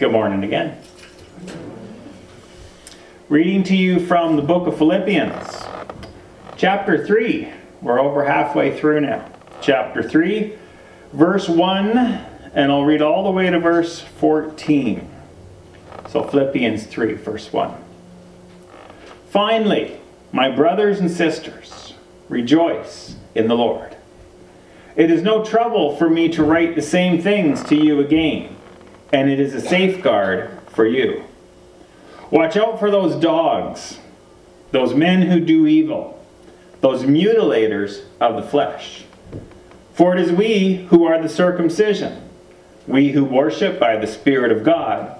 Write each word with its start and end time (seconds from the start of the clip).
Good 0.00 0.12
morning 0.12 0.44
again. 0.44 0.78
Reading 3.28 3.62
to 3.64 3.76
you 3.76 4.00
from 4.06 4.36
the 4.36 4.42
book 4.42 4.66
of 4.66 4.78
Philippians, 4.78 5.62
chapter 6.56 7.06
3. 7.06 7.52
We're 7.82 8.00
over 8.00 8.24
halfway 8.24 8.80
through 8.80 9.02
now. 9.02 9.30
Chapter 9.60 10.02
3, 10.02 10.54
verse 11.12 11.50
1, 11.50 11.98
and 12.54 12.72
I'll 12.72 12.84
read 12.84 13.02
all 13.02 13.24
the 13.24 13.30
way 13.30 13.50
to 13.50 13.60
verse 13.60 14.00
14. 14.00 15.06
So, 16.08 16.24
Philippians 16.24 16.86
3, 16.86 17.12
verse 17.12 17.52
1. 17.52 17.74
Finally, 19.28 20.00
my 20.32 20.50
brothers 20.50 20.98
and 20.98 21.10
sisters, 21.10 21.92
rejoice 22.30 23.16
in 23.34 23.48
the 23.48 23.54
Lord. 23.54 23.98
It 24.96 25.10
is 25.10 25.20
no 25.20 25.44
trouble 25.44 25.94
for 25.96 26.08
me 26.08 26.30
to 26.30 26.42
write 26.42 26.74
the 26.74 26.80
same 26.80 27.20
things 27.20 27.62
to 27.64 27.76
you 27.76 28.00
again, 28.00 28.56
and 29.12 29.30
it 29.30 29.40
is 29.40 29.54
a 29.54 29.60
safeguard 29.60 30.50
for 30.68 30.86
you. 30.86 31.24
Watch 32.30 32.56
out 32.56 32.78
for 32.78 32.90
those 32.90 33.16
dogs, 33.16 33.98
those 34.70 34.94
men 34.94 35.22
who 35.22 35.40
do 35.40 35.66
evil, 35.66 36.24
those 36.80 37.02
mutilators 37.02 38.04
of 38.20 38.36
the 38.36 38.48
flesh. 38.48 39.04
For 39.94 40.16
it 40.16 40.20
is 40.20 40.32
we 40.32 40.86
who 40.90 41.04
are 41.04 41.20
the 41.20 41.28
circumcision, 41.28 42.28
we 42.86 43.12
who 43.12 43.24
worship 43.24 43.78
by 43.78 43.96
the 43.96 44.06
Spirit 44.06 44.52
of 44.52 44.64
God, 44.64 45.16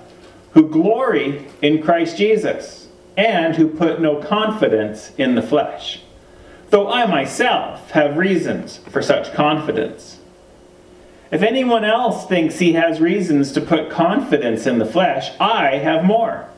who 0.53 0.69
glory 0.69 1.47
in 1.61 1.83
Christ 1.83 2.17
Jesus, 2.17 2.89
and 3.17 3.57
who 3.57 3.69
put 3.69 4.01
no 4.01 4.23
confidence 4.23 5.13
in 5.19 5.35
the 5.35 5.43
flesh 5.43 6.01
though 6.71 6.91
I 6.91 7.07
myself 7.07 7.91
have 7.91 8.17
reasons 8.17 8.79
for 8.89 9.03
such 9.03 9.33
confidence. 9.35 10.20
If 11.31 11.43
anyone 11.43 11.85
else 11.85 12.27
thinks 12.27 12.59
he 12.59 12.73
has 12.73 13.01
reasons 13.01 13.53
to 13.53 13.61
put 13.61 13.91
confidence 13.91 14.67
in 14.67 14.79
the 14.79 14.87
flesh, 14.87 15.31
I 15.39 15.77
have 15.77 16.05
more. 16.05 16.49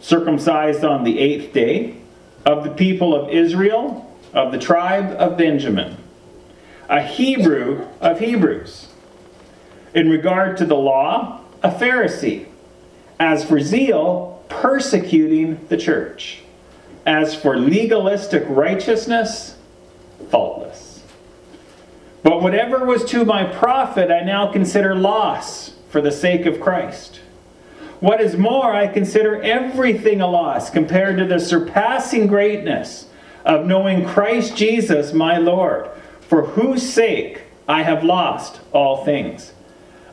Circumcised 0.00 0.84
on 0.84 1.04
the 1.04 1.18
eighth 1.18 1.52
day, 1.52 1.96
of 2.46 2.62
the 2.62 2.70
people 2.70 3.14
of 3.14 3.30
Israel, 3.30 4.14
of 4.32 4.52
the 4.52 4.58
tribe 4.58 5.16
of 5.18 5.36
Benjamin, 5.36 5.96
a 6.88 7.02
Hebrew 7.02 7.86
of 8.00 8.20
Hebrews. 8.20 8.88
In 9.94 10.10
regard 10.10 10.56
to 10.58 10.66
the 10.66 10.76
law, 10.76 11.40
a 11.62 11.70
Pharisee. 11.70 12.46
As 13.18 13.44
for 13.44 13.60
zeal, 13.60 14.44
persecuting 14.48 15.66
the 15.68 15.76
church 15.76 16.42
as 17.06 17.34
for 17.34 17.56
legalistic 17.56 18.44
righteousness, 18.48 19.56
faultless. 20.30 20.93
But 22.24 22.42
whatever 22.42 22.84
was 22.84 23.04
to 23.10 23.24
my 23.24 23.44
profit, 23.44 24.10
I 24.10 24.22
now 24.22 24.50
consider 24.50 24.96
loss 24.96 25.74
for 25.90 26.00
the 26.00 26.10
sake 26.10 26.46
of 26.46 26.58
Christ. 26.58 27.20
What 28.00 28.20
is 28.20 28.36
more, 28.36 28.74
I 28.74 28.88
consider 28.88 29.40
everything 29.42 30.20
a 30.20 30.26
loss 30.26 30.70
compared 30.70 31.18
to 31.18 31.26
the 31.26 31.38
surpassing 31.38 32.26
greatness 32.26 33.06
of 33.44 33.66
knowing 33.66 34.06
Christ 34.06 34.56
Jesus 34.56 35.12
my 35.12 35.36
Lord, 35.36 35.88
for 36.22 36.46
whose 36.46 36.82
sake 36.82 37.42
I 37.68 37.82
have 37.82 38.02
lost 38.02 38.60
all 38.72 39.04
things. 39.04 39.52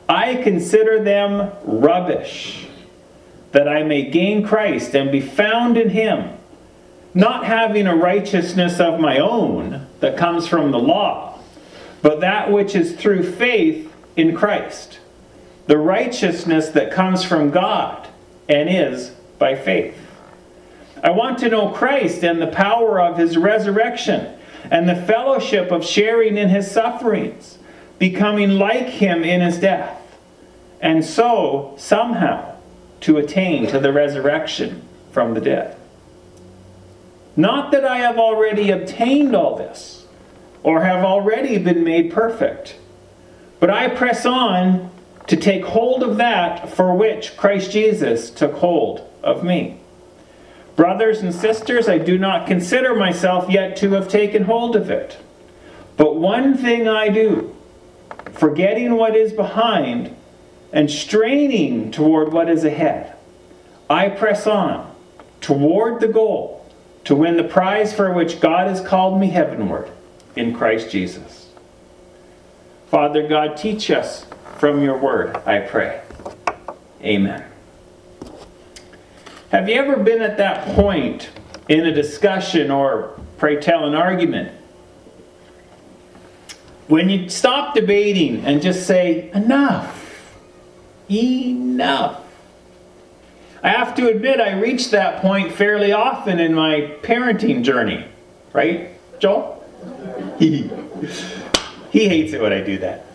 I 0.06 0.36
consider 0.36 1.02
them 1.02 1.50
rubbish, 1.64 2.66
that 3.52 3.66
I 3.66 3.84
may 3.84 4.10
gain 4.10 4.46
Christ 4.46 4.94
and 4.94 5.10
be 5.10 5.20
found 5.20 5.78
in 5.78 5.90
him 5.90 6.38
not 7.14 7.46
having 7.46 7.86
a 7.86 7.96
righteousness 7.96 8.80
of 8.80 9.00
my 9.00 9.18
own 9.18 9.86
that 10.00 10.16
comes 10.16 10.46
from 10.46 10.70
the 10.70 10.78
law, 10.78 11.31
but 12.02 12.20
that 12.20 12.50
which 12.50 12.74
is 12.74 12.94
through 12.94 13.32
faith 13.32 13.92
in 14.16 14.36
Christ, 14.36 14.98
the 15.66 15.78
righteousness 15.78 16.68
that 16.70 16.92
comes 16.92 17.24
from 17.24 17.50
God 17.50 18.08
and 18.48 18.68
is 18.68 19.10
by 19.38 19.54
faith. 19.54 19.96
I 21.02 21.10
want 21.10 21.38
to 21.38 21.48
know 21.48 21.70
Christ 21.70 22.22
and 22.22 22.40
the 22.40 22.48
power 22.48 23.00
of 23.00 23.16
his 23.16 23.36
resurrection 23.36 24.38
and 24.70 24.88
the 24.88 24.94
fellowship 24.94 25.70
of 25.70 25.84
sharing 25.84 26.36
in 26.36 26.48
his 26.48 26.70
sufferings, 26.70 27.58
becoming 27.98 28.50
like 28.50 28.88
him 28.88 29.24
in 29.24 29.40
his 29.40 29.58
death, 29.58 30.00
and 30.80 31.04
so 31.04 31.74
somehow 31.76 32.56
to 33.00 33.16
attain 33.16 33.66
to 33.68 33.80
the 33.80 33.92
resurrection 33.92 34.82
from 35.10 35.34
the 35.34 35.40
dead. 35.40 35.76
Not 37.36 37.72
that 37.72 37.84
I 37.84 37.98
have 37.98 38.18
already 38.18 38.70
obtained 38.70 39.34
all 39.34 39.56
this, 39.56 40.01
or 40.62 40.82
have 40.82 41.04
already 41.04 41.58
been 41.58 41.84
made 41.84 42.12
perfect, 42.12 42.76
but 43.60 43.70
I 43.70 43.88
press 43.88 44.24
on 44.24 44.90
to 45.26 45.36
take 45.36 45.64
hold 45.64 46.02
of 46.02 46.16
that 46.16 46.68
for 46.68 46.94
which 46.94 47.36
Christ 47.36 47.70
Jesus 47.70 48.30
took 48.30 48.54
hold 48.54 49.08
of 49.22 49.44
me. 49.44 49.78
Brothers 50.76 51.20
and 51.20 51.34
sisters, 51.34 51.88
I 51.88 51.98
do 51.98 52.18
not 52.18 52.46
consider 52.46 52.94
myself 52.94 53.50
yet 53.50 53.76
to 53.78 53.90
have 53.90 54.08
taken 54.08 54.44
hold 54.44 54.74
of 54.74 54.90
it. 54.90 55.18
But 55.96 56.16
one 56.16 56.56
thing 56.56 56.88
I 56.88 57.08
do, 57.08 57.54
forgetting 58.32 58.94
what 58.94 59.14
is 59.14 59.32
behind 59.32 60.16
and 60.72 60.90
straining 60.90 61.90
toward 61.90 62.32
what 62.32 62.48
is 62.48 62.64
ahead, 62.64 63.14
I 63.90 64.08
press 64.08 64.46
on 64.46 64.92
toward 65.40 66.00
the 66.00 66.08
goal 66.08 66.64
to 67.04 67.14
win 67.14 67.36
the 67.36 67.44
prize 67.44 67.92
for 67.92 68.12
which 68.12 68.40
God 68.40 68.68
has 68.68 68.80
called 68.80 69.20
me 69.20 69.28
heavenward 69.28 69.90
in 70.36 70.54
Christ 70.54 70.90
Jesus. 70.90 71.50
Father 72.88 73.26
God, 73.26 73.56
teach 73.56 73.90
us 73.90 74.26
from 74.58 74.82
your 74.82 74.96
word, 74.96 75.36
I 75.46 75.60
pray. 75.60 76.02
Amen. 77.02 77.44
Have 79.50 79.68
you 79.68 79.74
ever 79.74 79.96
been 79.96 80.22
at 80.22 80.38
that 80.38 80.74
point 80.74 81.30
in 81.68 81.86
a 81.86 81.92
discussion 81.92 82.70
or, 82.70 83.18
pray 83.38 83.56
tell, 83.56 83.86
an 83.86 83.94
argument 83.94 84.52
when 86.88 87.08
you 87.08 87.28
stop 87.28 87.74
debating 87.74 88.44
and 88.44 88.62
just 88.62 88.86
say, 88.86 89.30
enough, 89.32 90.30
enough? 91.10 92.20
I 93.62 93.68
have 93.68 93.94
to 93.96 94.08
admit, 94.08 94.40
I 94.40 94.58
reach 94.58 94.90
that 94.90 95.22
point 95.22 95.52
fairly 95.52 95.92
often 95.92 96.40
in 96.40 96.52
my 96.54 96.96
parenting 97.02 97.62
journey. 97.62 98.06
Right, 98.52 98.90
Joel? 99.18 99.62
He 100.50 102.08
hates 102.08 102.32
it 102.32 102.40
when 102.40 102.52
I 102.52 102.60
do 102.60 102.78
that. 102.78 103.06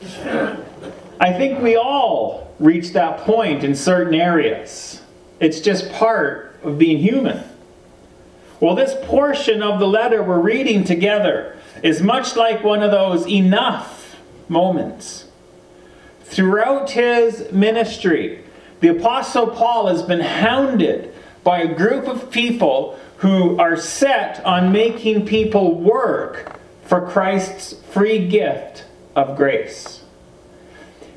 I 1.19 1.33
think 1.33 1.61
we 1.61 1.75
all 1.75 2.53
reach 2.59 2.93
that 2.93 3.19
point 3.19 3.63
in 3.63 3.75
certain 3.75 4.13
areas. 4.13 5.01
It's 5.39 5.59
just 5.59 5.91
part 5.91 6.57
of 6.63 6.77
being 6.77 6.99
human. 6.99 7.43
Well, 8.59 8.75
this 8.75 8.95
portion 9.07 9.61
of 9.61 9.79
the 9.79 9.87
letter 9.87 10.23
we're 10.23 10.39
reading 10.39 10.83
together 10.83 11.57
is 11.83 12.01
much 12.01 12.35
like 12.35 12.63
one 12.63 12.81
of 12.81 12.91
those 12.91 13.27
enough 13.27 14.15
moments. 14.47 15.25
Throughout 16.23 16.91
his 16.91 17.51
ministry, 17.51 18.43
the 18.79 18.87
Apostle 18.87 19.47
Paul 19.47 19.87
has 19.87 20.01
been 20.01 20.21
hounded 20.21 21.13
by 21.43 21.59
a 21.59 21.75
group 21.75 22.07
of 22.07 22.31
people 22.31 22.97
who 23.17 23.59
are 23.59 23.75
set 23.75 24.43
on 24.45 24.71
making 24.71 25.25
people 25.25 25.75
work 25.75 26.56
for 26.87 27.05
Christ's 27.07 27.73
free 27.91 28.27
gift 28.27 28.85
of 29.15 29.35
grace. 29.35 30.03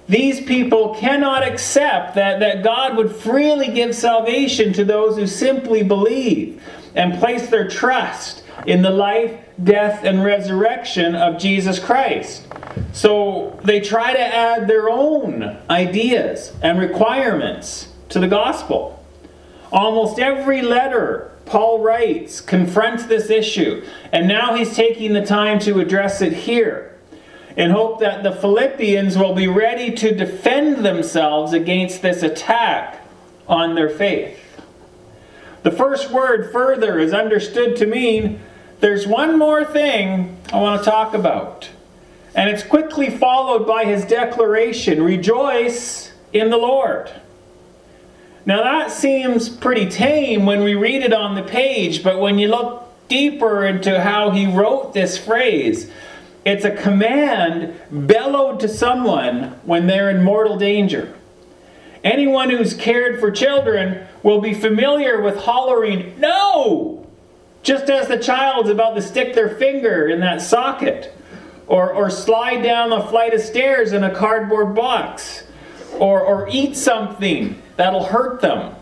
These 0.08 0.40
people 0.40 0.96
cannot 0.96 1.46
accept 1.46 2.16
that, 2.16 2.40
that 2.40 2.64
God 2.64 2.96
would 2.96 3.14
freely 3.14 3.68
give 3.68 3.94
salvation 3.94 4.72
to 4.72 4.84
those 4.84 5.16
who 5.16 5.28
simply 5.28 5.84
believe 5.84 6.60
and 6.96 7.18
place 7.20 7.48
their 7.48 7.68
trust 7.68 8.42
in 8.66 8.82
the 8.82 8.90
life, 8.90 9.38
death, 9.62 10.02
and 10.02 10.24
resurrection 10.24 11.14
of 11.14 11.38
Jesus 11.38 11.78
Christ. 11.78 12.46
So 12.92 13.60
they 13.62 13.80
try 13.80 14.12
to 14.12 14.20
add 14.20 14.66
their 14.66 14.90
own 14.90 15.56
ideas 15.70 16.52
and 16.60 16.80
requirements 16.80 17.88
to 18.08 18.18
the 18.18 18.26
gospel. 18.26 19.04
Almost 19.72 20.18
every 20.18 20.62
letter 20.62 21.30
Paul 21.50 21.80
writes 21.80 22.40
confronts 22.40 23.06
this 23.06 23.28
issue, 23.28 23.84
and 24.12 24.28
now 24.28 24.54
he's 24.54 24.76
taking 24.76 25.14
the 25.14 25.26
time 25.26 25.58
to 25.60 25.80
address 25.80 26.22
it 26.22 26.32
here 26.32 26.96
in 27.56 27.72
hope 27.72 27.98
that 27.98 28.22
the 28.22 28.30
Philippians 28.30 29.18
will 29.18 29.34
be 29.34 29.48
ready 29.48 29.90
to 29.96 30.14
defend 30.14 30.84
themselves 30.84 31.52
against 31.52 32.02
this 32.02 32.22
attack 32.22 33.04
on 33.48 33.74
their 33.74 33.88
faith. 33.88 34.38
The 35.64 35.72
first 35.72 36.12
word 36.12 36.52
further 36.52 37.00
is 37.00 37.12
understood 37.12 37.76
to 37.78 37.86
mean 37.86 38.38
there's 38.78 39.08
one 39.08 39.36
more 39.36 39.64
thing 39.64 40.38
I 40.52 40.60
want 40.60 40.84
to 40.84 40.88
talk 40.88 41.14
about. 41.14 41.68
And 42.32 42.48
it's 42.48 42.62
quickly 42.62 43.10
followed 43.10 43.66
by 43.66 43.86
his 43.86 44.04
declaration 44.04 45.02
Rejoice 45.02 46.12
in 46.32 46.50
the 46.50 46.58
Lord. 46.58 47.10
Now 48.50 48.64
that 48.64 48.90
seems 48.90 49.48
pretty 49.48 49.88
tame 49.88 50.44
when 50.44 50.64
we 50.64 50.74
read 50.74 51.04
it 51.04 51.12
on 51.12 51.36
the 51.36 51.42
page, 51.44 52.02
but 52.02 52.18
when 52.18 52.36
you 52.36 52.48
look 52.48 52.84
deeper 53.06 53.64
into 53.64 54.00
how 54.00 54.30
he 54.30 54.44
wrote 54.44 54.92
this 54.92 55.16
phrase, 55.16 55.88
it's 56.44 56.64
a 56.64 56.74
command 56.74 57.80
bellowed 57.92 58.58
to 58.58 58.68
someone 58.68 59.56
when 59.62 59.86
they're 59.86 60.10
in 60.10 60.24
mortal 60.24 60.58
danger. 60.58 61.14
Anyone 62.02 62.50
who's 62.50 62.74
cared 62.74 63.20
for 63.20 63.30
children 63.30 64.08
will 64.24 64.40
be 64.40 64.52
familiar 64.52 65.22
with 65.22 65.36
hollering, 65.36 66.18
No! 66.18 67.06
Just 67.62 67.88
as 67.88 68.08
the 68.08 68.18
child's 68.18 68.68
about 68.68 68.96
to 68.96 69.02
stick 69.02 69.32
their 69.32 69.50
finger 69.50 70.08
in 70.08 70.18
that 70.22 70.42
socket, 70.42 71.16
or, 71.68 71.92
or 71.92 72.10
slide 72.10 72.64
down 72.64 72.92
a 72.92 73.06
flight 73.10 73.32
of 73.32 73.42
stairs 73.42 73.92
in 73.92 74.02
a 74.02 74.12
cardboard 74.12 74.74
box, 74.74 75.44
or, 76.00 76.20
or 76.20 76.48
eat 76.50 76.74
something 76.74 77.62
that'll 77.80 78.04
hurt 78.04 78.40
them. 78.40 78.74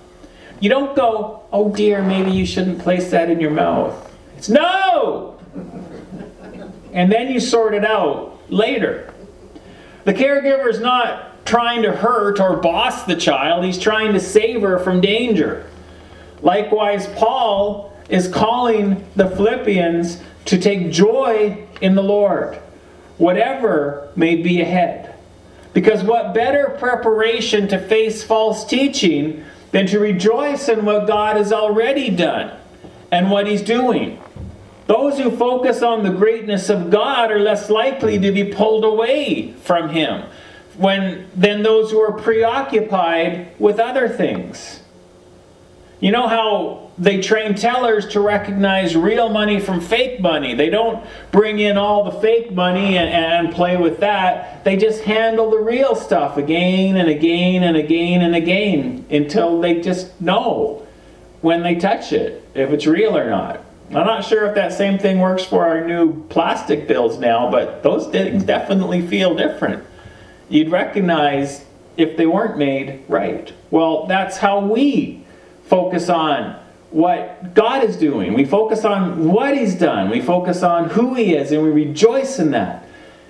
You 0.60 0.68
don't 0.68 0.96
go, 0.96 1.38
Oh 1.52 1.74
dear, 1.74 2.02
maybe 2.02 2.30
you 2.30 2.44
shouldn't 2.44 2.80
place 2.80 3.10
that 3.10 3.30
in 3.30 3.40
your 3.40 3.50
mouth. 3.50 3.94
It's 4.36 4.48
no! 4.48 5.40
And 6.92 7.10
then 7.10 7.30
you 7.30 7.40
sort 7.40 7.74
it 7.74 7.84
out 7.84 8.38
later. 8.50 9.14
The 10.04 10.14
caregiver 10.14 10.68
is 10.68 10.80
not 10.80 11.44
trying 11.46 11.82
to 11.82 11.92
hurt 11.92 12.40
or 12.40 12.56
boss 12.56 13.04
the 13.04 13.16
child, 13.16 13.64
he's 13.64 13.78
trying 13.78 14.12
to 14.12 14.20
save 14.20 14.62
her 14.62 14.78
from 14.78 15.00
danger. 15.00 15.68
Likewise, 16.42 17.06
Paul 17.16 17.92
is 18.08 18.28
calling 18.28 19.04
the 19.16 19.28
Philippians 19.30 20.20
to 20.46 20.58
take 20.58 20.90
joy 20.90 21.66
in 21.80 21.94
the 21.94 22.02
Lord, 22.02 22.56
whatever 23.16 24.10
may 24.14 24.36
be 24.36 24.60
ahead. 24.60 25.17
Because 25.78 26.02
what 26.02 26.34
better 26.34 26.70
preparation 26.70 27.68
to 27.68 27.78
face 27.78 28.24
false 28.24 28.64
teaching 28.64 29.44
than 29.70 29.86
to 29.86 30.00
rejoice 30.00 30.68
in 30.68 30.84
what 30.84 31.06
God 31.06 31.36
has 31.36 31.52
already 31.52 32.10
done 32.10 32.50
and 33.12 33.30
what 33.30 33.46
He's 33.46 33.62
doing? 33.62 34.20
Those 34.88 35.20
who 35.20 35.30
focus 35.30 35.80
on 35.80 36.02
the 36.02 36.10
greatness 36.10 36.68
of 36.68 36.90
God 36.90 37.30
are 37.30 37.38
less 37.38 37.70
likely 37.70 38.18
to 38.18 38.32
be 38.32 38.42
pulled 38.42 38.84
away 38.84 39.52
from 39.52 39.90
Him 39.90 40.24
when, 40.76 41.30
than 41.36 41.62
those 41.62 41.92
who 41.92 42.00
are 42.00 42.10
preoccupied 42.10 43.52
with 43.60 43.78
other 43.78 44.08
things. 44.08 44.80
You 46.00 46.12
know 46.12 46.28
how 46.28 46.90
they 46.96 47.20
train 47.20 47.56
tellers 47.56 48.06
to 48.08 48.20
recognize 48.20 48.94
real 48.94 49.28
money 49.28 49.58
from 49.58 49.80
fake 49.80 50.20
money? 50.20 50.54
They 50.54 50.70
don't 50.70 51.04
bring 51.32 51.58
in 51.58 51.76
all 51.76 52.04
the 52.04 52.20
fake 52.20 52.52
money 52.52 52.96
and, 52.96 53.08
and 53.08 53.54
play 53.54 53.76
with 53.76 53.98
that. 53.98 54.62
They 54.64 54.76
just 54.76 55.02
handle 55.02 55.50
the 55.50 55.58
real 55.58 55.96
stuff 55.96 56.36
again 56.36 56.96
and 56.96 57.08
again 57.08 57.64
and 57.64 57.76
again 57.76 58.22
and 58.22 58.36
again 58.36 59.06
until 59.10 59.60
they 59.60 59.80
just 59.80 60.20
know 60.20 60.86
when 61.40 61.64
they 61.64 61.74
touch 61.74 62.12
it 62.12 62.48
if 62.54 62.70
it's 62.70 62.86
real 62.86 63.16
or 63.16 63.28
not. 63.28 63.64
I'm 63.88 64.06
not 64.06 64.24
sure 64.24 64.46
if 64.46 64.54
that 64.54 64.72
same 64.72 64.98
thing 64.98 65.18
works 65.18 65.44
for 65.44 65.66
our 65.66 65.84
new 65.84 66.22
plastic 66.24 66.86
bills 66.86 67.18
now, 67.18 67.50
but 67.50 67.82
those 67.82 68.06
things 68.06 68.44
definitely 68.44 69.04
feel 69.04 69.34
different. 69.34 69.82
You'd 70.48 70.70
recognize 70.70 71.64
if 71.96 72.16
they 72.16 72.26
weren't 72.26 72.58
made 72.58 73.02
right. 73.08 73.52
Well, 73.70 74.06
that's 74.06 74.36
how 74.36 74.60
we 74.60 75.24
focus 75.68 76.08
on 76.08 76.58
what 76.90 77.54
God 77.54 77.84
is 77.84 77.96
doing. 77.96 78.34
We 78.34 78.44
focus 78.44 78.84
on 78.84 79.28
what 79.28 79.56
He's 79.56 79.74
done. 79.74 80.10
We 80.10 80.20
focus 80.20 80.62
on 80.62 80.90
who 80.90 81.14
He 81.14 81.34
is, 81.34 81.52
and 81.52 81.62
we 81.62 81.70
rejoice 81.70 82.38
in 82.38 82.50
that. 82.52 82.86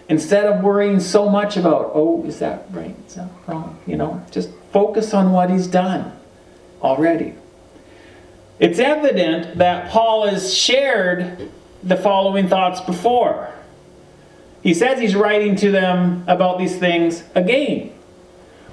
Instead 0.09 0.47
of 0.47 0.63
worrying 0.63 1.01
so 1.01 1.29
much 1.29 1.57
about, 1.57 1.91
oh, 1.93 2.25
is 2.25 2.39
that 2.39 2.65
right? 2.71 2.97
Is 3.07 3.17
that 3.17 3.29
wrong? 3.47 3.79
You 3.87 3.97
know, 3.97 4.25
just 4.31 4.51
focus 4.73 5.13
on 5.13 5.33
what 5.33 5.51
He's 5.51 5.67
done 5.67 6.13
already. 6.81 7.35
It's 8.59 8.79
evident 8.79 9.59
that 9.59 9.91
Paul 9.91 10.27
has 10.27 10.55
shared 10.55 11.51
the 11.83 11.97
following 11.97 12.49
thoughts 12.49 12.81
before. 12.81 13.53
He 14.63 14.75
says 14.75 14.99
he's 14.99 15.15
writing 15.15 15.55
to 15.57 15.71
them 15.71 16.25
about 16.27 16.59
these 16.59 16.77
things 16.77 17.23
again, 17.37 17.93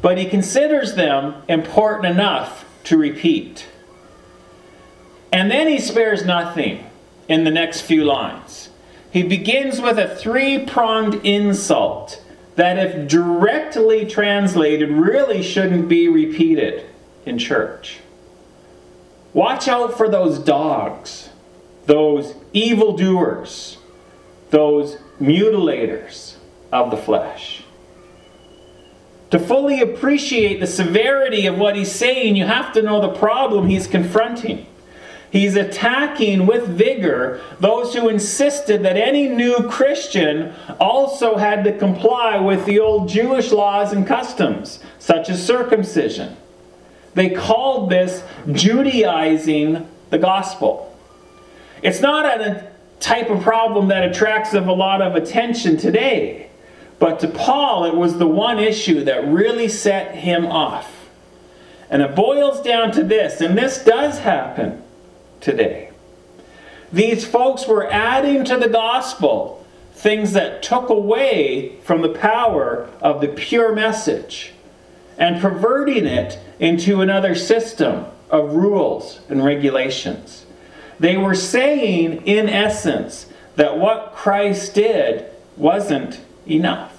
but 0.02 0.18
he 0.18 0.26
considers 0.26 0.96
them 0.96 1.36
important 1.48 2.08
enough 2.08 2.65
to 2.86 2.98
repeat. 2.98 3.68
And 5.32 5.52
then 5.52 5.68
he 5.68 5.80
spares 5.80 6.26
nothing 6.26 6.90
in 7.28 7.44
the 7.44 7.52
next 7.52 7.82
few 7.82 8.06
lines. 8.06 8.70
He 9.12 9.24
begins 9.24 9.82
with 9.82 10.00
a 10.00 10.16
three 10.16 10.66
pronged 10.66 11.16
insult 11.26 12.24
that, 12.56 12.78
if 12.78 13.10
directly 13.10 14.06
translated, 14.06 14.90
really 14.90 15.44
shouldn't 15.44 15.90
be 15.90 16.08
repeated 16.08 16.86
in 17.26 17.38
church. 17.38 18.00
Watch 19.34 19.68
out 19.68 19.98
for 19.98 20.08
those 20.08 20.40
dogs, 20.40 21.30
those 21.86 22.34
evildoers, 22.54 23.78
those 24.52 24.98
mutilators 25.20 26.36
of 26.72 26.92
the 26.92 26.98
flesh. 26.98 27.65
To 29.36 29.40
fully 29.42 29.82
appreciate 29.82 30.62
the 30.62 30.66
severity 30.66 31.46
of 31.46 31.58
what 31.58 31.76
he's 31.76 31.92
saying, 31.92 32.38
you 32.38 32.46
have 32.46 32.72
to 32.72 32.82
know 32.82 33.02
the 33.02 33.10
problem 33.10 33.68
he's 33.68 33.86
confronting. 33.86 34.66
He's 35.30 35.58
attacking 35.58 36.46
with 36.48 36.70
vigor 36.70 37.42
those 37.60 37.94
who 37.94 38.08
insisted 38.08 38.84
that 38.84 38.96
any 38.96 39.28
new 39.28 39.70
Christian 39.70 40.54
also 40.80 41.36
had 41.36 41.66
to 41.66 41.78
comply 41.78 42.38
with 42.40 42.64
the 42.66 42.80
old 42.80 43.10
Jewish 43.10 43.52
laws 43.52 43.92
and 43.92 44.08
customs, 44.08 44.80
such 45.00 45.30
as 45.30 45.46
circumcision. 45.46 46.38
They 47.14 47.30
called 47.30 47.90
this 47.90 48.24
Judaizing 48.50 49.86
the 50.12 50.18
gospel. 50.18 50.98
It's 51.84 52.00
not 52.00 52.26
a 52.26 52.72
type 53.02 53.30
of 53.30 53.42
problem 53.42 53.90
that 53.90 54.10
attracts 54.10 54.54
a 54.54 54.62
lot 54.62 55.02
of 55.02 55.16
attention 55.16 55.76
today, 55.76 56.50
but 57.00 57.20
to 57.20 57.28
Paul, 57.28 57.86
it 57.86 57.96
was 57.96 58.18
the 58.18 58.28
one 58.28 58.60
issue 58.60 59.04
that 59.04 59.28
really 59.28 59.68
set 59.68 60.16
him 60.16 60.46
off. 60.46 61.10
And 61.90 62.02
it 62.02 62.16
boils 62.16 62.62
down 62.62 62.92
to 62.94 63.04
this, 63.04 63.42
and 63.42 63.58
this 63.58 63.84
does 63.84 64.20
happen 64.20 64.82
today. 65.42 65.92
These 66.92 67.26
folks 67.26 67.68
were 67.68 67.92
adding 67.92 68.46
to 68.46 68.58
the 68.58 68.70
gospel 68.70 69.66
things 69.94 70.34
that 70.34 70.62
took 70.62 70.90
away 70.90 71.78
from 71.84 72.02
the 72.02 72.10
power 72.10 72.90
of 73.02 73.22
the 73.22 73.28
pure 73.28 73.74
message 73.74 74.54
and 75.18 75.42
perverting 75.42 76.06
it 76.06 76.40
into 76.60 77.02
another 77.02 77.36
system 77.36 78.06
of 78.30 78.54
rules 78.54 79.20
and 79.30 79.44
regulations. 79.44 80.46
They 81.00 81.18
were 81.18 81.36
saying, 81.36 82.26
in 82.26 82.50
essence, 82.50 83.28
that 83.56 83.78
what 83.78 84.14
Christ 84.14 84.74
did 84.74 85.26
wasn't 85.58 86.20
enough. 86.48 86.94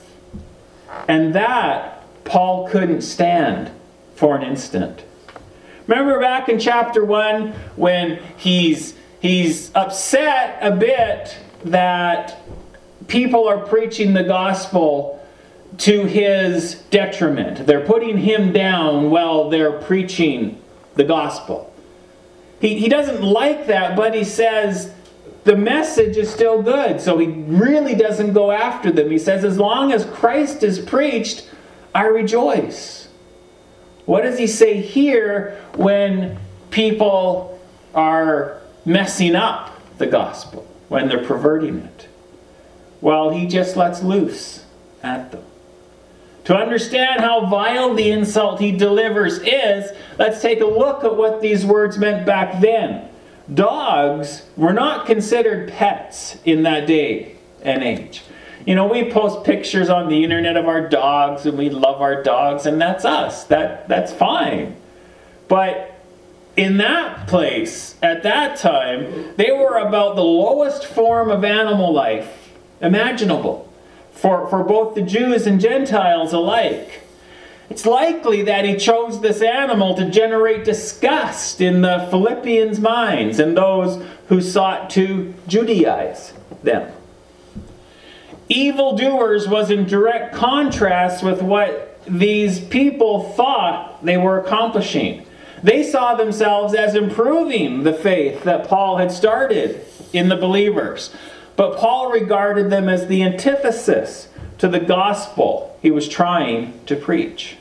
And 1.08 1.34
that 1.34 2.02
Paul 2.24 2.68
couldn't 2.68 3.02
stand 3.02 3.70
for 4.14 4.36
an 4.36 4.42
instant. 4.42 5.04
Remember 5.86 6.18
back 6.20 6.48
in 6.48 6.58
chapter 6.58 7.04
1 7.04 7.52
when 7.76 8.20
he's 8.36 8.94
he's 9.20 9.74
upset 9.74 10.58
a 10.60 10.72
bit 10.72 11.36
that 11.64 12.40
people 13.06 13.46
are 13.46 13.58
preaching 13.58 14.14
the 14.14 14.24
gospel 14.24 15.24
to 15.78 16.04
his 16.04 16.76
detriment. 16.90 17.66
They're 17.66 17.84
putting 17.84 18.18
him 18.18 18.52
down 18.52 19.10
while 19.10 19.50
they're 19.50 19.80
preaching 19.80 20.60
the 20.94 21.04
gospel. 21.04 21.72
He, 22.60 22.78
he 22.78 22.88
doesn't 22.88 23.22
like 23.22 23.66
that, 23.66 23.96
but 23.96 24.14
he 24.14 24.24
says 24.24 24.92
the 25.46 25.56
message 25.56 26.16
is 26.16 26.28
still 26.28 26.60
good. 26.60 27.00
So 27.00 27.18
he 27.18 27.28
really 27.28 27.94
doesn't 27.94 28.32
go 28.32 28.50
after 28.50 28.90
them. 28.90 29.10
He 29.10 29.18
says, 29.18 29.44
as 29.44 29.58
long 29.58 29.92
as 29.92 30.04
Christ 30.04 30.64
is 30.64 30.80
preached, 30.80 31.48
I 31.94 32.06
rejoice. 32.06 33.08
What 34.06 34.22
does 34.22 34.38
he 34.38 34.48
say 34.48 34.80
here 34.80 35.62
when 35.76 36.38
people 36.70 37.60
are 37.94 38.60
messing 38.84 39.36
up 39.36 39.80
the 39.98 40.06
gospel, 40.06 40.66
when 40.88 41.08
they're 41.08 41.24
perverting 41.24 41.78
it? 41.78 42.08
Well, 43.00 43.30
he 43.30 43.46
just 43.46 43.76
lets 43.76 44.02
loose 44.02 44.64
at 45.04 45.30
them. 45.30 45.44
To 46.46 46.56
understand 46.56 47.20
how 47.20 47.46
vile 47.46 47.94
the 47.94 48.10
insult 48.10 48.60
he 48.60 48.72
delivers 48.72 49.38
is, 49.38 49.92
let's 50.18 50.42
take 50.42 50.60
a 50.60 50.66
look 50.66 51.04
at 51.04 51.16
what 51.16 51.40
these 51.40 51.64
words 51.64 51.98
meant 51.98 52.26
back 52.26 52.60
then. 52.60 53.08
Dogs 53.52 54.42
were 54.56 54.72
not 54.72 55.06
considered 55.06 55.70
pets 55.72 56.38
in 56.44 56.62
that 56.64 56.86
day 56.86 57.36
and 57.62 57.82
age. 57.82 58.22
You 58.66 58.74
know, 58.74 58.86
we 58.86 59.10
post 59.10 59.44
pictures 59.44 59.88
on 59.88 60.08
the 60.08 60.24
internet 60.24 60.56
of 60.56 60.66
our 60.66 60.88
dogs 60.88 61.46
and 61.46 61.56
we 61.56 61.70
love 61.70 62.00
our 62.00 62.22
dogs 62.22 62.66
and 62.66 62.80
that's 62.80 63.04
us. 63.04 63.44
That 63.44 63.88
that's 63.88 64.12
fine. 64.12 64.76
But 65.46 65.96
in 66.56 66.78
that 66.78 67.28
place 67.28 67.96
at 68.02 68.22
that 68.24 68.56
time, 68.56 69.34
they 69.36 69.52
were 69.52 69.76
about 69.76 70.16
the 70.16 70.24
lowest 70.24 70.84
form 70.84 71.30
of 71.30 71.44
animal 71.44 71.92
life 71.92 72.50
imaginable 72.80 73.72
for, 74.12 74.48
for 74.48 74.64
both 74.64 74.94
the 74.94 75.02
Jews 75.02 75.46
and 75.46 75.60
Gentiles 75.60 76.32
alike. 76.32 77.02
It's 77.68 77.84
likely 77.84 78.42
that 78.42 78.64
he 78.64 78.76
chose 78.76 79.20
this 79.20 79.42
animal 79.42 79.94
to 79.96 80.08
generate 80.08 80.64
disgust 80.64 81.60
in 81.60 81.82
the 81.82 82.06
Philippians' 82.10 82.78
minds 82.78 83.38
and 83.38 83.56
those 83.56 84.02
who 84.28 84.40
sought 84.40 84.90
to 84.90 85.34
Judaize 85.48 86.32
them. 86.62 86.92
Evildoers 88.48 89.48
was 89.48 89.70
in 89.70 89.86
direct 89.86 90.34
contrast 90.34 91.24
with 91.24 91.42
what 91.42 91.98
these 92.06 92.60
people 92.60 93.32
thought 93.32 94.04
they 94.04 94.16
were 94.16 94.38
accomplishing. 94.38 95.26
They 95.62 95.82
saw 95.82 96.14
themselves 96.14 96.74
as 96.74 96.94
improving 96.94 97.82
the 97.82 97.92
faith 97.92 98.44
that 98.44 98.68
Paul 98.68 98.98
had 98.98 99.10
started 99.10 99.84
in 100.12 100.28
the 100.28 100.36
believers. 100.36 101.12
But 101.56 101.78
Paul 101.78 102.12
regarded 102.12 102.70
them 102.70 102.88
as 102.88 103.08
the 103.08 103.24
antithesis 103.24 104.28
to 104.58 104.68
the 104.68 104.80
gospel 104.80 105.78
he 105.82 105.90
was 105.90 106.08
trying 106.08 106.78
to 106.86 106.96
preach. 106.96 107.56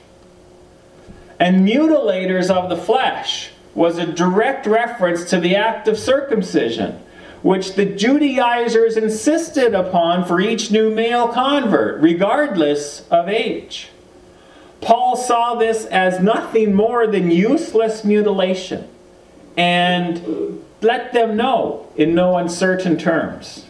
And 1.39 1.67
mutilators 1.67 2.49
of 2.49 2.69
the 2.69 2.77
flesh 2.77 3.51
was 3.73 3.97
a 3.97 4.05
direct 4.05 4.65
reference 4.65 5.29
to 5.29 5.39
the 5.39 5.55
act 5.55 5.87
of 5.87 5.99
circumcision, 5.99 7.01
which 7.41 7.75
the 7.75 7.85
Judaizers 7.85 8.95
insisted 8.95 9.73
upon 9.73 10.25
for 10.25 10.39
each 10.39 10.71
new 10.71 10.89
male 10.89 11.27
convert, 11.27 12.01
regardless 12.01 13.07
of 13.09 13.27
age. 13.27 13.89
Paul 14.81 15.15
saw 15.15 15.55
this 15.55 15.85
as 15.85 16.21
nothing 16.21 16.73
more 16.73 17.07
than 17.07 17.31
useless 17.31 18.03
mutilation 18.03 18.87
and 19.57 20.63
let 20.81 21.13
them 21.13 21.35
know 21.35 21.91
in 21.95 22.13
no 22.13 22.37
uncertain 22.37 22.97
terms. 22.97 23.64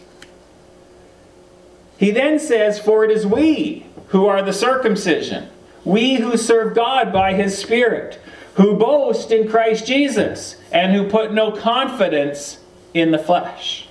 He 1.98 2.10
then 2.10 2.38
says, 2.38 2.78
For 2.78 3.04
it 3.04 3.10
is 3.10 3.26
we 3.26 3.86
who 4.08 4.26
are 4.26 4.42
the 4.42 4.52
circumcision, 4.52 5.48
we 5.84 6.16
who 6.16 6.36
serve 6.36 6.74
God 6.74 7.12
by 7.12 7.34
his 7.34 7.56
Spirit, 7.56 8.20
who 8.54 8.76
boast 8.76 9.30
in 9.30 9.48
Christ 9.48 9.86
Jesus, 9.86 10.56
and 10.72 10.92
who 10.92 11.08
put 11.08 11.32
no 11.32 11.52
confidence 11.52 12.58
in 12.94 13.10
the 13.10 13.18
flesh. 13.18 13.88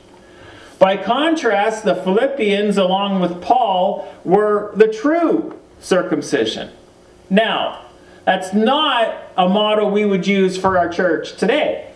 By 0.79 0.97
contrast, 0.97 1.85
the 1.85 1.95
Philippians, 1.95 2.77
along 2.77 3.21
with 3.21 3.41
Paul, 3.41 4.13
were 4.23 4.71
the 4.75 4.91
true 4.91 5.59
circumcision. 5.79 6.71
Now, 7.29 7.85
that's 8.25 8.53
not 8.53 9.15
a 9.37 9.47
model 9.47 9.89
we 9.89 10.05
would 10.05 10.27
use 10.27 10.57
for 10.57 10.77
our 10.77 10.89
church 10.89 11.37
today. 11.37 11.91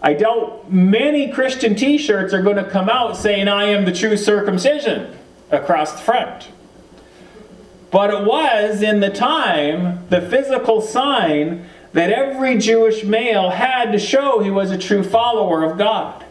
I 0.00 0.14
doubt 0.14 0.72
many 0.72 1.30
Christian 1.32 1.74
t 1.74 1.98
shirts 1.98 2.32
are 2.32 2.42
going 2.42 2.56
to 2.56 2.68
come 2.68 2.88
out 2.88 3.16
saying, 3.16 3.48
I 3.48 3.64
am 3.64 3.84
the 3.84 3.92
true 3.92 4.16
circumcision 4.16 5.16
across 5.50 5.92
the 5.92 5.98
front. 5.98 6.48
But 7.90 8.10
it 8.10 8.24
was, 8.24 8.82
in 8.82 9.00
the 9.00 9.10
time, 9.10 10.06
the 10.08 10.20
physical 10.20 10.80
sign 10.80 11.66
that 11.92 12.10
every 12.10 12.58
Jewish 12.58 13.02
male 13.02 13.50
had 13.50 13.92
to 13.92 13.98
show 13.98 14.40
he 14.40 14.50
was 14.50 14.70
a 14.70 14.78
true 14.78 15.02
follower 15.02 15.64
of 15.64 15.78
God. 15.78 16.24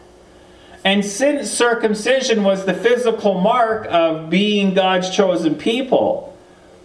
And 0.84 1.04
since 1.04 1.50
circumcision 1.50 2.44
was 2.44 2.64
the 2.64 2.74
physical 2.74 3.40
mark 3.40 3.86
of 3.90 4.30
being 4.30 4.72
God's 4.74 5.10
chosen 5.10 5.56
people, 5.56 6.36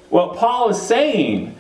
what 0.10 0.38
Paul 0.38 0.70
is 0.70 0.82
saying 0.82 1.56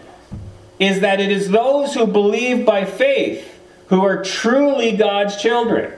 is 0.79 1.01
that 1.01 1.19
it 1.19 1.31
is 1.31 1.49
those 1.49 1.93
who 1.93 2.07
believe 2.07 2.65
by 2.65 2.85
faith 2.85 3.52
who 3.87 4.03
are 4.03 4.23
truly 4.23 4.95
God's 4.95 5.35
children, 5.41 5.93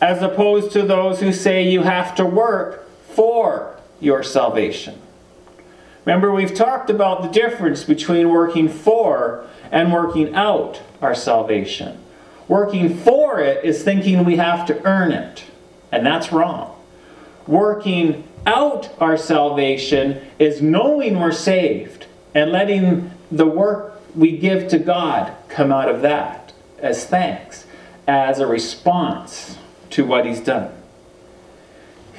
as 0.00 0.22
opposed 0.22 0.72
to 0.72 0.82
those 0.82 1.20
who 1.20 1.32
say 1.32 1.68
you 1.68 1.82
have 1.82 2.14
to 2.16 2.24
work 2.24 2.88
for 3.10 3.78
your 4.00 4.22
salvation. 4.22 5.00
Remember, 6.04 6.32
we've 6.32 6.54
talked 6.54 6.88
about 6.88 7.22
the 7.22 7.28
difference 7.28 7.82
between 7.82 8.30
working 8.30 8.68
for 8.68 9.46
and 9.70 9.92
working 9.92 10.34
out 10.34 10.80
our 11.02 11.14
salvation. 11.14 11.98
Working 12.48 12.96
for 12.96 13.40
it 13.40 13.64
is 13.64 13.82
thinking 13.82 14.24
we 14.24 14.36
have 14.36 14.66
to 14.68 14.84
earn 14.86 15.10
it, 15.10 15.44
and 15.90 16.06
that's 16.06 16.30
wrong. 16.30 16.76
Working 17.46 18.24
out 18.46 18.90
our 19.00 19.16
salvation 19.16 20.20
is 20.38 20.62
knowing 20.62 21.18
we're 21.18 21.32
saved 21.32 22.06
and 22.34 22.52
letting 22.52 23.10
the 23.32 23.46
work 23.46 24.00
we 24.14 24.36
give 24.36 24.68
to 24.68 24.78
God 24.78 25.32
come 25.48 25.72
out 25.72 25.88
of 25.88 26.02
that 26.02 26.45
as 26.78 27.06
thanks, 27.06 27.66
as 28.06 28.38
a 28.38 28.46
response 28.46 29.56
to 29.90 30.04
what 30.04 30.26
he's 30.26 30.40
done. 30.40 30.72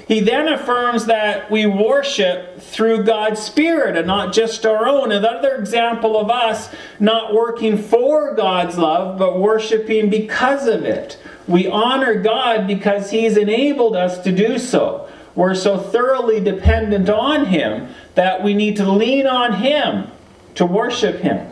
He 0.08 0.22
then 0.22 0.48
affirms 0.48 1.06
that 1.08 1.52
we 1.52 1.66
worship 1.66 2.62
through 2.62 3.04
God's 3.04 3.42
Spirit 3.42 3.98
and 3.98 4.08
not 4.08 4.34
just 4.34 4.66
our 4.66 4.88
own. 4.88 5.12
Another 5.12 5.56
example 5.56 6.18
of 6.18 6.30
us 6.30 6.74
not 6.98 7.34
working 7.34 7.78
for 7.78 8.34
God's 8.34 8.78
love, 8.78 9.20
but 9.20 9.38
worshiping 9.38 10.10
because 10.10 10.66
of 10.66 10.86
it. 10.86 11.20
We 11.46 11.68
honor 11.68 12.16
God 12.16 12.68
because 12.68 13.12
He's 13.12 13.36
enabled 13.36 13.98
us 13.98 14.18
to 14.20 14.32
do 14.32 14.58
so. 14.58 15.10
We're 15.36 15.56
so 15.56 15.78
thoroughly 15.78 16.40
dependent 16.40 17.10
on 17.10 17.48
Him 17.48 17.94
that 18.16 18.42
we 18.42 18.54
need 18.54 18.78
to 18.78 18.90
lean 18.90 19.28
on 19.28 19.62
Him 19.62 20.08
to 20.56 20.66
worship 20.66 21.18
Him. 21.18 21.52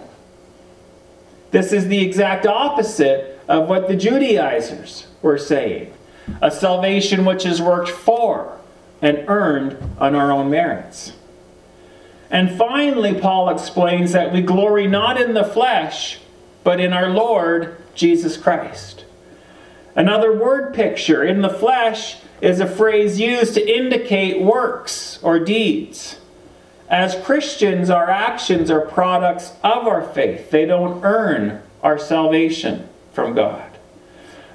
This 1.56 1.72
is 1.72 1.88
the 1.88 2.02
exact 2.02 2.46
opposite 2.46 3.40
of 3.48 3.70
what 3.70 3.88
the 3.88 3.96
Judaizers 3.96 5.08
were 5.22 5.38
saying 5.38 5.94
a 6.42 6.52
salvation 6.52 7.24
which 7.24 7.46
is 7.46 7.62
worked 7.62 7.88
for 7.88 8.60
and 9.02 9.24
earned 9.30 9.78
on 9.98 10.16
our 10.16 10.34
own 10.34 10.50
merits. 10.50 11.14
And 12.30 12.58
finally, 12.58 13.18
Paul 13.18 13.48
explains 13.48 14.12
that 14.12 14.34
we 14.34 14.42
glory 14.42 14.86
not 14.86 15.22
in 15.22 15.34
the 15.34 15.46
flesh, 15.46 16.20
but 16.66 16.82
in 16.82 16.92
our 16.92 17.10
Lord 17.10 17.82
Jesus 17.94 18.36
Christ. 18.36 19.06
Another 19.96 20.38
word 20.38 20.74
picture 20.74 21.24
in 21.24 21.42
the 21.42 21.48
flesh 21.48 22.18
is 22.42 22.60
a 22.60 22.68
phrase 22.68 23.18
used 23.18 23.54
to 23.54 23.66
indicate 23.66 24.42
works 24.42 25.20
or 25.24 25.40
deeds. 25.40 26.18
As 26.90 27.16
Christians, 27.24 27.90
our 27.90 28.10
actions 28.10 28.70
are 28.70 28.82
products 28.82 29.54
of 29.64 29.88
our 29.88 30.04
faith. 30.04 30.52
They 30.52 30.66
don't 30.66 31.04
earn 31.04 31.64
our 31.82 31.98
salvation 31.98 32.88
from 33.12 33.34
God. 33.34 33.72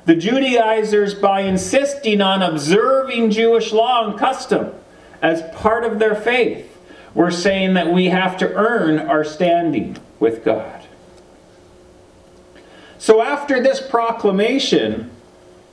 The 0.05 0.15
Judaizers, 0.15 1.15
by 1.15 1.43
insisting 1.43 2.21
on 2.21 2.43
observing 2.43 3.31
Jewish 3.31 3.73
law 3.73 4.09
and 4.09 4.19
custom 4.19 4.73
as 5.21 5.43
part 5.57 5.85
of 5.85 5.99
their 5.99 6.15
faith, 6.15 6.67
were 7.15 7.31
saying 7.31 7.75
that 7.75 7.93
we 7.93 8.07
have 8.07 8.37
to 8.39 8.53
earn 8.55 8.99
our 8.99 9.25
standing 9.25 9.97
with 10.21 10.45
God. 10.45 10.85
So, 12.99 13.23
after 13.23 13.63
this 13.63 13.81
proclamation, 13.81 15.11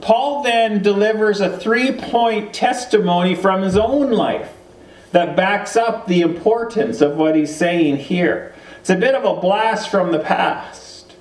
Paul 0.01 0.43
then 0.43 0.81
delivers 0.81 1.39
a 1.39 1.57
three 1.57 1.91
point 1.91 2.53
testimony 2.53 3.35
from 3.35 3.61
his 3.61 3.77
own 3.77 4.11
life 4.11 4.51
that 5.17 5.35
backs 5.35 5.75
up 5.75 6.05
the 6.05 6.21
importance 6.21 7.01
of 7.01 7.17
what 7.17 7.35
he's 7.35 7.55
saying 7.55 7.97
here. 7.97 8.53
It's 8.79 8.91
a 8.91 8.95
bit 8.95 9.15
of 9.15 9.25
a 9.25 9.41
blast 9.41 9.89
from 9.89 10.11
the 10.11 10.19
past. 10.19 11.15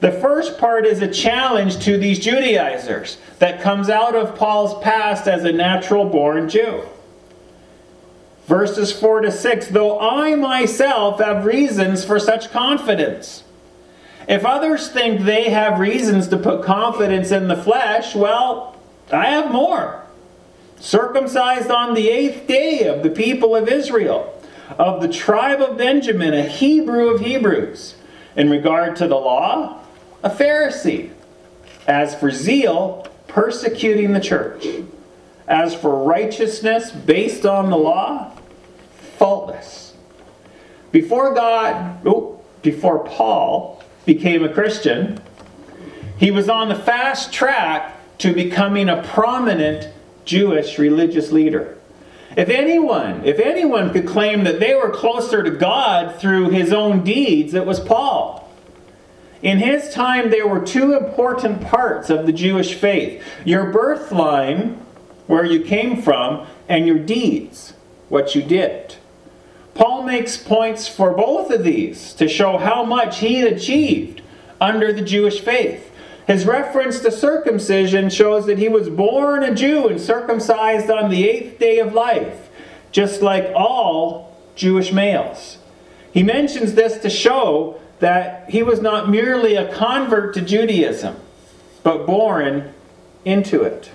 The 0.00 0.12
first 0.12 0.58
part 0.58 0.84
is 0.84 1.00
a 1.00 1.10
challenge 1.10 1.82
to 1.86 1.96
these 1.96 2.18
Judaizers 2.18 3.16
that 3.38 3.62
comes 3.62 3.88
out 3.88 4.14
of 4.14 4.36
Paul's 4.36 4.78
past 4.84 5.26
as 5.26 5.42
a 5.44 5.52
natural 5.52 6.04
born 6.04 6.50
Jew. 6.50 6.82
Verses 8.44 8.92
4 8.92 9.22
to 9.22 9.32
6 9.32 9.68
Though 9.68 9.98
I 9.98 10.34
myself 10.34 11.18
have 11.18 11.46
reasons 11.46 12.04
for 12.04 12.20
such 12.20 12.50
confidence. 12.50 13.42
If 14.28 14.44
others 14.44 14.90
think 14.90 15.22
they 15.22 15.48
have 15.48 15.80
reasons 15.80 16.28
to 16.28 16.36
put 16.36 16.62
confidence 16.62 17.30
in 17.30 17.48
the 17.48 17.56
flesh, 17.56 18.14
well, 18.14 18.76
I 19.10 19.28
have 19.28 19.50
more 19.50 20.05
circumcised 20.78 21.70
on 21.70 21.94
the 21.94 22.08
eighth 22.08 22.46
day 22.46 22.86
of 22.86 23.02
the 23.02 23.10
people 23.10 23.56
of 23.56 23.68
Israel, 23.68 24.32
of 24.78 25.00
the 25.00 25.08
tribe 25.08 25.60
of 25.60 25.76
Benjamin, 25.76 26.34
a 26.34 26.42
Hebrew 26.42 27.08
of 27.08 27.20
Hebrews. 27.20 27.94
In 28.34 28.50
regard 28.50 28.96
to 28.96 29.08
the 29.08 29.16
law, 29.16 29.80
a 30.22 30.30
Pharisee. 30.30 31.10
As 31.86 32.14
for 32.14 32.30
zeal, 32.30 33.06
persecuting 33.28 34.12
the 34.12 34.20
church. 34.20 34.66
As 35.48 35.74
for 35.74 36.02
righteousness 36.02 36.90
based 36.90 37.46
on 37.46 37.70
the 37.70 37.76
law, 37.76 38.32
faultless. 39.16 39.94
Before 40.90 41.34
God, 41.34 42.00
oh, 42.06 42.40
before 42.62 43.04
Paul 43.04 43.82
became 44.04 44.44
a 44.44 44.52
Christian, 44.52 45.20
he 46.18 46.30
was 46.30 46.48
on 46.48 46.68
the 46.68 46.74
fast 46.74 47.32
track 47.32 47.94
to 48.18 48.32
becoming 48.32 48.88
a 48.88 49.02
prominent 49.02 49.92
Jewish 50.26 50.78
religious 50.78 51.32
leader. 51.32 51.78
If 52.36 52.50
anyone, 52.50 53.24
if 53.24 53.38
anyone 53.38 53.92
could 53.92 54.06
claim 54.06 54.44
that 54.44 54.60
they 54.60 54.74
were 54.74 54.90
closer 54.90 55.42
to 55.42 55.50
God 55.50 56.20
through 56.20 56.50
his 56.50 56.72
own 56.72 57.02
deeds, 57.02 57.54
it 57.54 57.64
was 57.64 57.80
Paul. 57.80 58.52
In 59.42 59.58
his 59.58 59.92
time, 59.94 60.30
there 60.30 60.46
were 60.46 60.60
two 60.60 60.94
important 60.94 61.62
parts 61.62 62.10
of 62.10 62.26
the 62.26 62.32
Jewish 62.32 62.74
faith 62.74 63.22
your 63.44 63.70
birth 63.72 64.12
line, 64.12 64.74
where 65.26 65.44
you 65.44 65.62
came 65.62 66.02
from, 66.02 66.46
and 66.68 66.86
your 66.86 66.98
deeds, 66.98 67.72
what 68.08 68.34
you 68.34 68.42
did. 68.42 68.96
Paul 69.74 70.02
makes 70.02 70.36
points 70.36 70.88
for 70.88 71.12
both 71.12 71.50
of 71.50 71.64
these 71.64 72.12
to 72.14 72.28
show 72.28 72.58
how 72.58 72.84
much 72.84 73.18
he 73.18 73.36
had 73.36 73.52
achieved 73.52 74.22
under 74.60 74.92
the 74.92 75.02
Jewish 75.02 75.40
faith. 75.40 75.85
His 76.26 76.44
reference 76.44 77.00
to 77.00 77.12
circumcision 77.12 78.10
shows 78.10 78.46
that 78.46 78.58
he 78.58 78.68
was 78.68 78.88
born 78.88 79.44
a 79.44 79.54
Jew 79.54 79.86
and 79.88 80.00
circumcised 80.00 80.90
on 80.90 81.08
the 81.08 81.28
eighth 81.28 81.60
day 81.60 81.78
of 81.78 81.94
life, 81.94 82.48
just 82.90 83.22
like 83.22 83.52
all 83.54 84.36
Jewish 84.56 84.92
males. 84.92 85.58
He 86.12 86.24
mentions 86.24 86.74
this 86.74 86.98
to 86.98 87.10
show 87.10 87.80
that 88.00 88.50
he 88.50 88.62
was 88.62 88.80
not 88.80 89.08
merely 89.08 89.54
a 89.54 89.72
convert 89.72 90.34
to 90.34 90.40
Judaism, 90.40 91.16
but 91.84 92.06
born 92.06 92.74
into 93.24 93.62
it. 93.62 93.90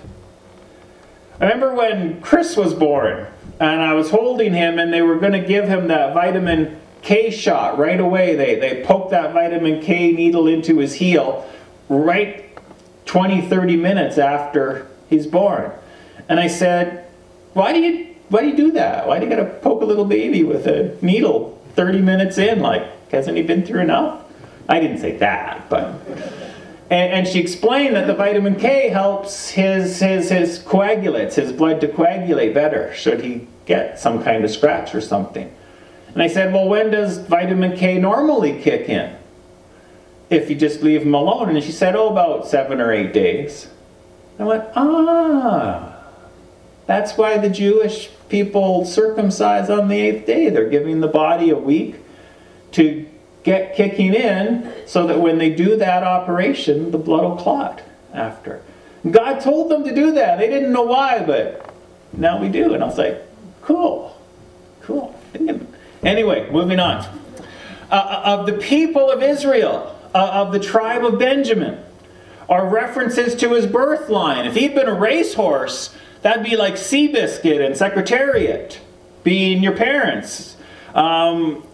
I 1.38 1.44
remember 1.44 1.74
when 1.74 2.20
Chris 2.22 2.56
was 2.56 2.72
born, 2.72 3.26
and 3.60 3.82
I 3.82 3.92
was 3.92 4.10
holding 4.10 4.54
him, 4.54 4.78
and 4.78 4.92
they 4.92 5.02
were 5.02 5.16
going 5.16 5.32
to 5.32 5.46
give 5.46 5.68
him 5.68 5.88
that 5.88 6.14
vitamin 6.14 6.80
K 7.02 7.30
shot 7.30 7.78
right 7.78 8.00
away. 8.00 8.36
They, 8.36 8.54
they 8.54 8.84
poked 8.84 9.10
that 9.10 9.32
vitamin 9.32 9.82
K 9.82 10.12
needle 10.12 10.46
into 10.46 10.78
his 10.78 10.94
heel 10.94 11.46
right 11.92 12.48
20, 13.06 13.42
30 13.42 13.76
minutes 13.76 14.18
after 14.18 14.86
he's 15.08 15.26
born. 15.26 15.72
And 16.28 16.40
I 16.40 16.46
said, 16.46 17.06
Why 17.52 17.72
do 17.72 17.80
you 17.80 18.14
why 18.28 18.40
do 18.40 18.48
you 18.48 18.56
do 18.56 18.72
that? 18.72 19.06
Why 19.06 19.18
do 19.18 19.26
you 19.26 19.30
gotta 19.30 19.44
poke 19.60 19.82
a 19.82 19.84
little 19.84 20.06
baby 20.06 20.42
with 20.42 20.66
a 20.66 20.96
needle 21.02 21.60
30 21.74 22.00
minutes 22.00 22.38
in? 22.38 22.60
Like, 22.60 23.10
hasn't 23.10 23.36
he 23.36 23.42
been 23.42 23.64
through 23.64 23.80
enough? 23.80 24.24
I 24.68 24.80
didn't 24.80 24.98
say 24.98 25.16
that, 25.18 25.68
but 25.68 26.00
and, 26.88 27.12
and 27.12 27.28
she 27.28 27.40
explained 27.40 27.96
that 27.96 28.06
the 28.06 28.14
vitamin 28.14 28.56
K 28.56 28.88
helps 28.88 29.50
his 29.50 30.00
his 30.00 30.30
his 30.30 30.58
coagulates, 30.58 31.34
his 31.36 31.52
blood 31.52 31.80
to 31.82 31.88
coagulate 31.88 32.54
better, 32.54 32.94
should 32.94 33.20
he 33.20 33.46
get 33.66 33.98
some 33.98 34.22
kind 34.22 34.44
of 34.44 34.50
scratch 34.50 34.94
or 34.94 35.00
something. 35.00 35.52
And 36.14 36.22
I 36.22 36.26
said, 36.26 36.52
Well, 36.52 36.68
when 36.68 36.90
does 36.90 37.18
vitamin 37.18 37.76
K 37.76 37.98
normally 37.98 38.60
kick 38.60 38.88
in? 38.88 39.16
If 40.32 40.48
you 40.48 40.56
just 40.56 40.82
leave 40.82 41.02
him 41.02 41.14
alone. 41.14 41.50
And 41.50 41.62
she 41.62 41.72
said, 41.72 41.94
Oh, 41.94 42.08
about 42.08 42.48
seven 42.48 42.80
or 42.80 42.92
eight 42.92 43.12
days. 43.12 43.68
I 44.38 44.44
went, 44.44 44.64
Ah, 44.74 45.94
that's 46.86 47.16
why 47.16 47.38
the 47.38 47.50
Jewish 47.50 48.10
people 48.28 48.84
circumcise 48.84 49.68
on 49.68 49.88
the 49.88 50.00
eighth 50.00 50.26
day. 50.26 50.48
They're 50.48 50.70
giving 50.70 51.00
the 51.00 51.08
body 51.08 51.50
a 51.50 51.56
week 51.56 51.96
to 52.72 53.06
get 53.44 53.76
kicking 53.76 54.14
in 54.14 54.72
so 54.86 55.06
that 55.06 55.20
when 55.20 55.38
they 55.38 55.50
do 55.50 55.76
that 55.76 56.02
operation, 56.02 56.90
the 56.92 56.98
blood 56.98 57.24
will 57.24 57.36
clot 57.36 57.82
after. 58.14 58.62
God 59.08 59.40
told 59.40 59.70
them 59.70 59.84
to 59.84 59.94
do 59.94 60.12
that. 60.12 60.38
They 60.38 60.48
didn't 60.48 60.72
know 60.72 60.84
why, 60.84 61.22
but 61.24 61.74
now 62.12 62.40
we 62.40 62.48
do. 62.48 62.72
And 62.72 62.82
I 62.82 62.86
was 62.86 62.98
like, 62.98 63.22
cool, 63.60 64.16
cool. 64.82 65.18
Anyway, 66.02 66.50
moving 66.50 66.80
on. 66.80 67.04
Uh, 67.90 67.94
uh, 67.94 68.22
of 68.24 68.46
the 68.46 68.54
people 68.54 69.10
of 69.10 69.22
Israel, 69.22 69.91
of 70.14 70.52
the 70.52 70.60
tribe 70.60 71.04
of 71.04 71.18
Benjamin, 71.18 71.82
are 72.48 72.66
references 72.68 73.34
to 73.36 73.54
his 73.54 73.66
birth 73.66 74.08
line. 74.08 74.46
If 74.46 74.54
he'd 74.54 74.74
been 74.74 74.88
a 74.88 74.94
racehorse, 74.94 75.94
that'd 76.22 76.44
be 76.44 76.56
like 76.56 76.74
Seabiscuit 76.74 77.64
and 77.64 77.76
Secretariat 77.76 78.80
being 79.24 79.62
your 79.62 79.76
parents. 79.76 80.56
Um, 80.94 81.66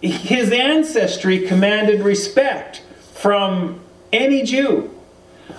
his 0.00 0.50
ancestry 0.50 1.46
commanded 1.46 2.00
respect 2.00 2.82
from 3.14 3.80
any 4.12 4.42
Jew. 4.42 4.90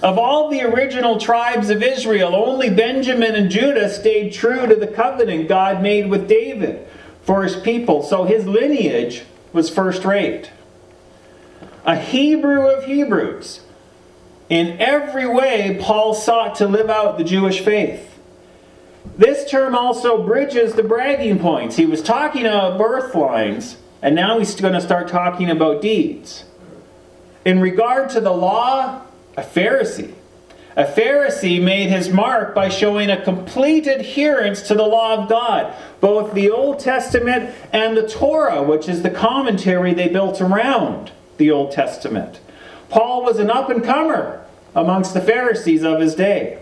Of 0.01 0.17
all 0.17 0.49
the 0.49 0.63
original 0.63 1.19
tribes 1.19 1.69
of 1.69 1.83
Israel, 1.83 2.35
only 2.35 2.69
Benjamin 2.69 3.35
and 3.35 3.51
Judah 3.51 3.89
stayed 3.89 4.33
true 4.33 4.65
to 4.65 4.75
the 4.75 4.87
covenant 4.87 5.47
God 5.47 5.81
made 5.81 6.09
with 6.09 6.27
David 6.27 6.87
for 7.23 7.43
his 7.43 7.55
people, 7.55 8.01
so 8.01 8.23
his 8.23 8.47
lineage 8.47 9.23
was 9.53 9.69
first 9.69 10.03
rate. 10.03 10.49
A 11.83 11.95
Hebrew 11.95 12.67
of 12.67 12.83
Hebrews. 12.83 13.61
In 14.49 14.79
every 14.79 15.25
way, 15.25 15.79
Paul 15.81 16.13
sought 16.13 16.55
to 16.55 16.67
live 16.67 16.89
out 16.89 17.17
the 17.17 17.23
Jewish 17.23 17.61
faith. 17.61 18.19
This 19.17 19.49
term 19.49 19.73
also 19.73 20.23
bridges 20.23 20.73
the 20.73 20.83
bragging 20.83 21.39
points. 21.39 21.77
He 21.77 21.87
was 21.87 22.03
talking 22.03 22.45
about 22.45 22.77
birth 22.77 23.15
lines, 23.15 23.77
and 24.01 24.13
now 24.13 24.37
he's 24.37 24.53
going 24.59 24.73
to 24.73 24.81
start 24.81 25.07
talking 25.07 25.49
about 25.49 25.81
deeds. 25.81 26.43
In 27.45 27.59
regard 27.59 28.09
to 28.11 28.21
the 28.21 28.31
law, 28.31 29.01
a 29.35 29.41
Pharisee. 29.41 30.13
A 30.75 30.85
Pharisee 30.85 31.61
made 31.61 31.89
his 31.89 32.09
mark 32.09 32.53
by 32.53 32.69
showing 32.69 33.09
a 33.09 33.23
complete 33.23 33.87
adherence 33.87 34.61
to 34.63 34.75
the 34.75 34.85
law 34.85 35.15
of 35.15 35.29
God, 35.29 35.73
both 35.99 36.33
the 36.33 36.51
Old 36.51 36.79
Testament 36.79 37.55
and 37.73 37.97
the 37.97 38.07
Torah, 38.07 38.61
which 38.61 38.87
is 38.87 39.01
the 39.01 39.09
commentary 39.09 39.95
they 39.95 40.07
built 40.07 40.39
around 40.39 41.11
the 41.41 41.51
Old 41.51 41.71
Testament. 41.71 42.39
Paul 42.89 43.23
was 43.23 43.39
an 43.39 43.49
up 43.49 43.71
and 43.71 43.83
comer 43.83 44.45
amongst 44.75 45.15
the 45.15 45.21
Pharisees 45.21 45.83
of 45.83 45.99
his 45.99 46.13
day. 46.13 46.59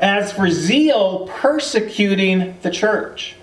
As 0.00 0.32
for 0.32 0.50
zeal, 0.50 1.28
persecuting 1.28 2.58
the 2.62 2.70
church. 2.70 3.36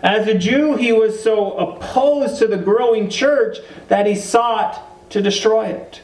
As 0.00 0.28
a 0.28 0.38
Jew, 0.38 0.76
he 0.76 0.92
was 0.92 1.20
so 1.20 1.52
opposed 1.54 2.38
to 2.38 2.46
the 2.46 2.58
growing 2.58 3.10
church 3.10 3.58
that 3.88 4.06
he 4.06 4.14
sought 4.14 5.10
to 5.10 5.20
destroy 5.20 5.66
it. 5.66 6.00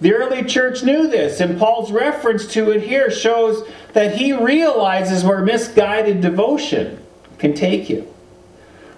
The 0.00 0.14
early 0.14 0.42
church 0.42 0.82
knew 0.82 1.06
this, 1.06 1.40
and 1.40 1.58
Paul's 1.58 1.92
reference 1.92 2.46
to 2.48 2.70
it 2.72 2.82
here 2.82 3.10
shows 3.10 3.68
that 3.92 4.16
he 4.16 4.32
realizes 4.32 5.24
where 5.24 5.44
misguided 5.44 6.20
devotion 6.20 7.00
can 7.38 7.54
take 7.54 7.88
you. 7.88 8.12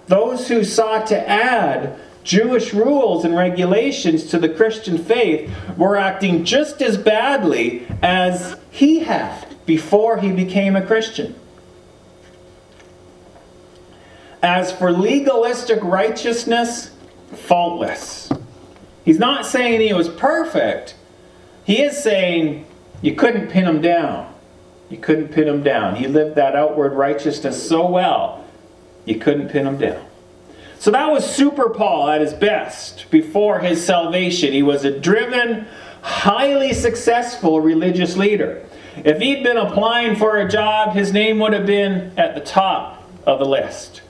Those 0.07 0.47
who 0.47 0.63
sought 0.63 1.07
to 1.07 1.29
add 1.29 1.99
Jewish 2.23 2.73
rules 2.73 3.25
and 3.25 3.35
regulations 3.35 4.25
to 4.25 4.37
the 4.37 4.49
Christian 4.49 4.97
faith 4.97 5.51
were 5.77 5.97
acting 5.97 6.45
just 6.45 6.81
as 6.81 6.97
badly 6.97 7.87
as 8.01 8.57
he 8.69 8.99
had 8.99 9.47
before 9.65 10.19
he 10.19 10.31
became 10.31 10.75
a 10.75 10.85
Christian. 10.85 11.35
As 14.43 14.71
for 14.71 14.91
legalistic 14.91 15.83
righteousness, 15.83 16.91
faultless. 17.33 18.31
He's 19.05 19.19
not 19.19 19.45
saying 19.45 19.81
he 19.81 19.93
was 19.93 20.09
perfect. 20.09 20.95
He 21.63 21.81
is 21.81 22.01
saying 22.01 22.65
you 23.01 23.15
couldn't 23.15 23.49
pin 23.49 23.65
him 23.65 23.81
down. 23.81 24.33
You 24.89 24.97
couldn't 24.97 25.29
pin 25.29 25.47
him 25.47 25.63
down. 25.63 25.95
He 25.95 26.07
lived 26.07 26.35
that 26.35 26.55
outward 26.55 26.93
righteousness 26.93 27.67
so 27.67 27.87
well, 27.87 28.45
you 29.05 29.17
couldn't 29.19 29.49
pin 29.49 29.65
him 29.65 29.77
down. 29.77 30.05
So 30.81 30.89
that 30.89 31.11
was 31.11 31.23
Super 31.23 31.69
Paul 31.69 32.09
at 32.09 32.21
his 32.21 32.33
best 32.33 33.11
before 33.11 33.59
his 33.59 33.85
salvation. 33.85 34.51
He 34.51 34.63
was 34.63 34.83
a 34.83 34.99
driven, 34.99 35.67
highly 36.01 36.73
successful 36.73 37.61
religious 37.61 38.17
leader. 38.17 38.65
If 39.05 39.19
he'd 39.19 39.43
been 39.43 39.57
applying 39.57 40.15
for 40.15 40.37
a 40.37 40.49
job, 40.49 40.95
his 40.95 41.13
name 41.13 41.37
would 41.37 41.53
have 41.53 41.67
been 41.67 42.17
at 42.17 42.33
the 42.33 42.41
top 42.41 43.07
of 43.27 43.37
the 43.37 43.45
list. 43.45 44.01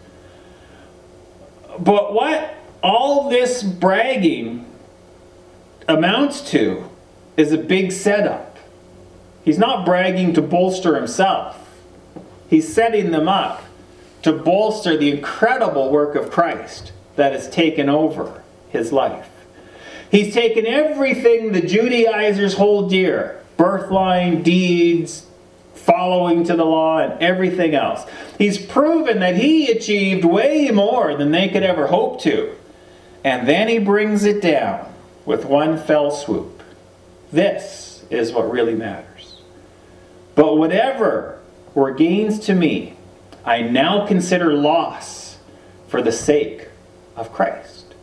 But 1.78 2.14
what 2.14 2.56
all 2.82 3.30
this 3.30 3.64
bragging 3.64 4.66
amounts 5.90 6.40
to 6.52 6.90
is 7.36 7.52
a 7.52 7.58
big 7.58 7.92
setup. 7.92 8.58
He's 9.44 9.58
not 9.58 9.86
bragging 9.86 10.32
to 10.36 10.42
bolster 10.42 10.96
himself, 10.96 11.58
he's 12.50 12.74
setting 12.74 13.12
them 13.12 13.28
up 13.28 13.62
to 14.24 14.34
bolster 14.34 14.98
the 14.98 15.12
incredible 15.12 15.90
work 15.90 16.16
of 16.16 16.32
Christ 16.32 16.92
that 17.16 17.34
has 17.34 17.50
taken 17.50 17.90
over 17.90 18.44
his 18.70 18.92
life. 18.92 19.30
He's 20.10 20.34
taken 20.34 20.66
everything 20.66 21.52
the 21.52 21.62
Judaizers 21.62 22.56
hold 22.56 22.90
dear 22.90 23.38
birthline, 23.58 24.44
deeds, 24.44 25.28
following 25.76 26.44
to 26.44 26.56
the 26.56 26.66
law, 26.66 27.00
and 27.00 27.22
everything 27.22 27.76
else. 27.76 28.04
He's 28.38 28.58
proven 28.58 29.20
that 29.20 29.36
he 29.36 29.70
achieved 29.70 30.26
way 30.26 30.72
more 30.72 31.16
than 31.16 31.32
they 31.32 31.48
could 31.48 31.64
ever 31.64 31.88
hope 31.88 32.22
to. 32.22 32.56
And 33.24 33.48
then 33.48 33.68
he 33.68 33.78
brings 33.78 34.24
it 34.24 34.42
down 34.42 34.92
with 35.26 35.46
one 35.46 35.78
fell 35.78 36.10
swoop. 36.10 36.64
This 37.32 38.04
is 38.10 38.32
what 38.32 38.52
really 38.52 38.76
matters. 38.76 39.42
But 40.36 40.58
whatever 40.58 41.40
were 41.76 41.92
gains 41.92 42.40
to 42.42 42.56
me, 42.56 42.98
I 43.46 43.62
now 43.62 44.06
consider 44.06 44.54
loss 44.54 45.38
for 45.88 46.02
the 46.02 46.12
sake 46.12 46.68
of 47.16 47.34
Christ. 47.34 47.94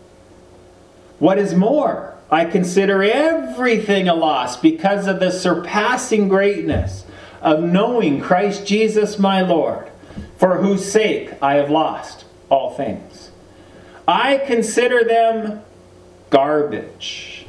What 1.18 1.38
is 1.38 1.54
more, 1.54 2.16
I 2.30 2.44
consider 2.44 3.02
everything 3.02 4.08
a 4.08 4.14
loss 4.14 4.56
because 4.56 5.06
of 5.06 5.20
the 5.20 5.30
surpassing 5.30 6.28
greatness 6.28 7.04
of 7.40 7.62
knowing 7.62 8.20
Christ 8.20 8.66
Jesus 8.66 9.18
my 9.18 9.40
Lord, 9.40 9.90
for 10.36 10.58
whose 10.58 10.90
sake 10.90 11.32
I 11.40 11.54
have 11.54 11.70
lost 11.70 12.24
all 12.50 12.74
things. 12.74 13.30
I 14.06 14.38
consider 14.38 15.04
them 15.04 15.62
garbage, 16.30 17.46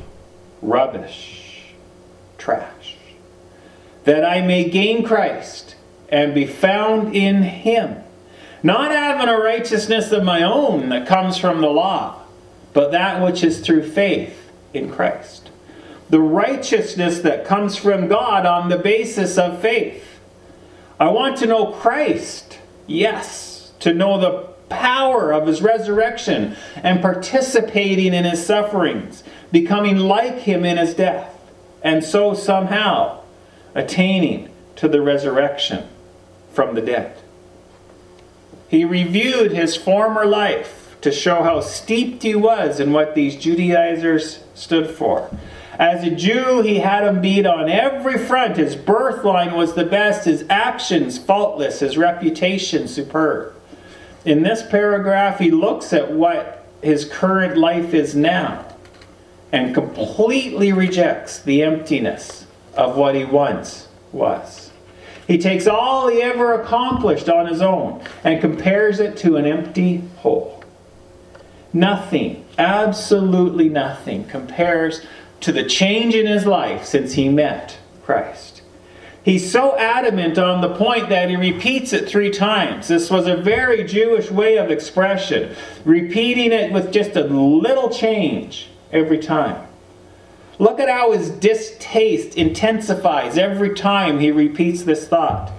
rubbish, 0.62 1.74
trash, 2.38 2.98
that 4.04 4.26
I 4.26 4.42
may 4.42 4.70
gain 4.70 5.04
Christ 5.04 5.69
and 6.12 6.34
be 6.34 6.46
found 6.46 7.16
in 7.16 7.44
Him, 7.44 7.98
not 8.64 8.92
having 8.92 9.30
a 9.30 9.38
righteousness 9.38 10.12
of 10.12 10.24
my 10.24 10.44
own 10.44 10.90
that 10.90 11.08
comes 11.08 11.38
from 11.38 11.62
the 11.62 11.70
law, 11.70 12.22
but 12.74 12.92
that 12.92 13.24
which 13.24 13.44
is 13.44 13.60
through 13.60 13.90
faith 13.90 14.52
in 14.74 14.92
Christ. 14.92 15.50
The 16.10 16.20
righteousness 16.20 17.20
that 17.20 17.46
comes 17.46 17.78
from 17.78 18.08
God 18.08 18.46
on 18.46 18.70
the 18.70 18.78
basis 18.78 19.38
of 19.38 19.62
faith. 19.62 20.20
I 21.00 21.10
want 21.10 21.38
to 21.38 21.48
know 21.48 21.72
Christ, 21.72 22.60
yes, 22.88 23.72
to 23.80 23.94
know 23.94 24.20
the 24.20 24.50
power 24.70 25.32
of 25.32 25.48
his 25.48 25.62
resurrection 25.62 26.56
and 26.76 27.02
participating 27.02 28.14
in 28.14 28.26
his 28.26 28.46
sufferings, 28.46 29.24
becoming 29.52 29.98
like 29.98 30.40
him 30.40 30.66
in 30.66 30.78
his 30.78 30.94
death, 30.94 31.36
and 31.82 32.04
so 32.04 32.34
somehow 32.34 33.22
attaining 33.74 34.50
to 34.76 34.88
the 34.88 35.02
resurrection 35.02 35.88
from 36.60 36.76
the 36.76 36.82
dead. 36.82 37.16
He 38.68 38.84
reviewed 38.84 39.54
his 39.54 39.78
former 39.78 40.26
life 40.26 40.94
to 41.00 41.10
show 41.10 41.42
how 41.42 41.62
steeped 41.62 42.22
he 42.24 42.36
was 42.36 42.82
in 42.82 42.92
what 42.92 43.16
these 43.16 43.38
Judaizers 43.38 44.44
stood 44.56 44.90
for. 44.90 45.32
As 45.80 46.04
a 46.04 46.14
Jew, 46.14 46.62
he 46.62 46.80
had 46.80 47.08
him 47.08 47.22
beat 47.22 47.46
on 47.46 47.70
every 47.70 48.18
front. 48.18 48.58
His 48.58 48.76
birthline 48.76 49.56
was 49.56 49.74
the 49.74 49.86
best, 49.86 50.26
his 50.26 50.44
actions 50.50 51.18
faultless, 51.18 51.80
his 51.80 51.98
reputation 51.98 52.90
superb. 52.90 53.54
In 54.26 54.44
this 54.44 54.62
paragraph, 54.62 55.40
he 55.40 55.52
looks 55.52 55.94
at 55.94 56.12
what 56.12 56.68
his 56.82 57.06
current 57.06 57.58
life 57.58 57.94
is 57.94 58.16
now 58.16 58.66
and 59.54 59.74
completely 59.74 60.74
rejects 60.74 61.40
the 61.40 61.64
emptiness 61.64 62.46
of 62.74 62.98
what 62.98 63.16
he 63.16 63.24
once 63.24 63.88
was. 64.12 64.69
He 65.30 65.38
takes 65.38 65.68
all 65.68 66.08
he 66.08 66.24
ever 66.24 66.60
accomplished 66.60 67.30
on 67.30 67.46
his 67.46 67.62
own 67.62 68.04
and 68.24 68.42
compares 68.42 69.00
it 69.00 69.16
to 69.18 69.36
an 69.36 69.46
empty 69.46 69.98
hole. 70.18 70.64
Nothing, 71.72 72.46
absolutely 72.58 73.70
nothing, 73.70 74.26
compares 74.26 75.06
to 75.42 75.52
the 75.52 75.64
change 75.64 76.16
in 76.16 76.26
his 76.26 76.48
life 76.48 76.84
since 76.84 77.14
he 77.14 77.30
met 77.30 77.78
Christ. 78.04 78.64
He's 79.24 79.52
so 79.52 79.78
adamant 79.78 80.40
on 80.40 80.62
the 80.62 80.74
point 80.74 81.10
that 81.10 81.30
he 81.30 81.36
repeats 81.36 81.94
it 81.94 82.10
three 82.10 82.32
times. 82.32 82.88
This 82.88 83.12
was 83.12 83.28
a 83.28 83.38
very 83.38 83.84
Jewish 83.84 84.32
way 84.32 84.58
of 84.58 84.72
expression, 84.72 85.56
repeating 85.86 86.52
it 86.52 86.72
with 86.72 86.92
just 86.92 87.16
a 87.16 87.26
little 87.26 87.92
change 87.92 88.70
every 88.92 89.20
time. 89.20 89.69
Look 90.60 90.82
at 90.82 90.90
how 90.90 91.14
his 91.14 91.30
distaste 91.30 92.36
intensifies 92.36 93.38
every 93.38 93.74
time 93.74 94.20
he 94.20 94.30
repeats 94.30 94.84
this 94.84 95.08
thought. 95.08 95.52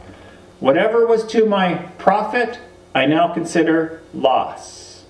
Whatever 0.60 1.06
was 1.06 1.26
to 1.28 1.46
my 1.46 1.74
profit, 1.96 2.58
I 2.94 3.06
now 3.06 3.32
consider 3.32 4.02
loss. 4.12 5.04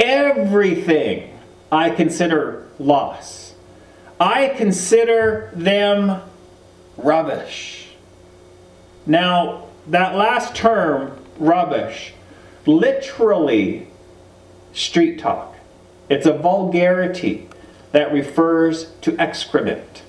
Everything 0.00 1.38
I 1.70 1.90
consider 1.90 2.66
loss. 2.80 3.54
I 4.18 4.48
consider 4.48 5.52
them 5.54 6.20
rubbish. 6.96 7.88
Now, 9.06 9.68
that 9.86 10.16
last 10.16 10.56
term, 10.56 11.16
rubbish, 11.38 12.14
literally 12.66 13.86
street 14.72 15.20
talk. 15.20 15.54
It's 16.08 16.26
a 16.26 16.32
vulgarity 16.32 17.48
that 17.92 18.12
refers 18.12 18.90
to 19.02 19.16
excrement. 19.18 20.02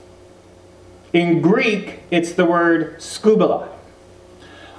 In 1.11 1.41
Greek, 1.41 2.01
it's 2.09 2.33
the 2.33 2.45
word 2.45 2.97
skubala. 2.97 3.69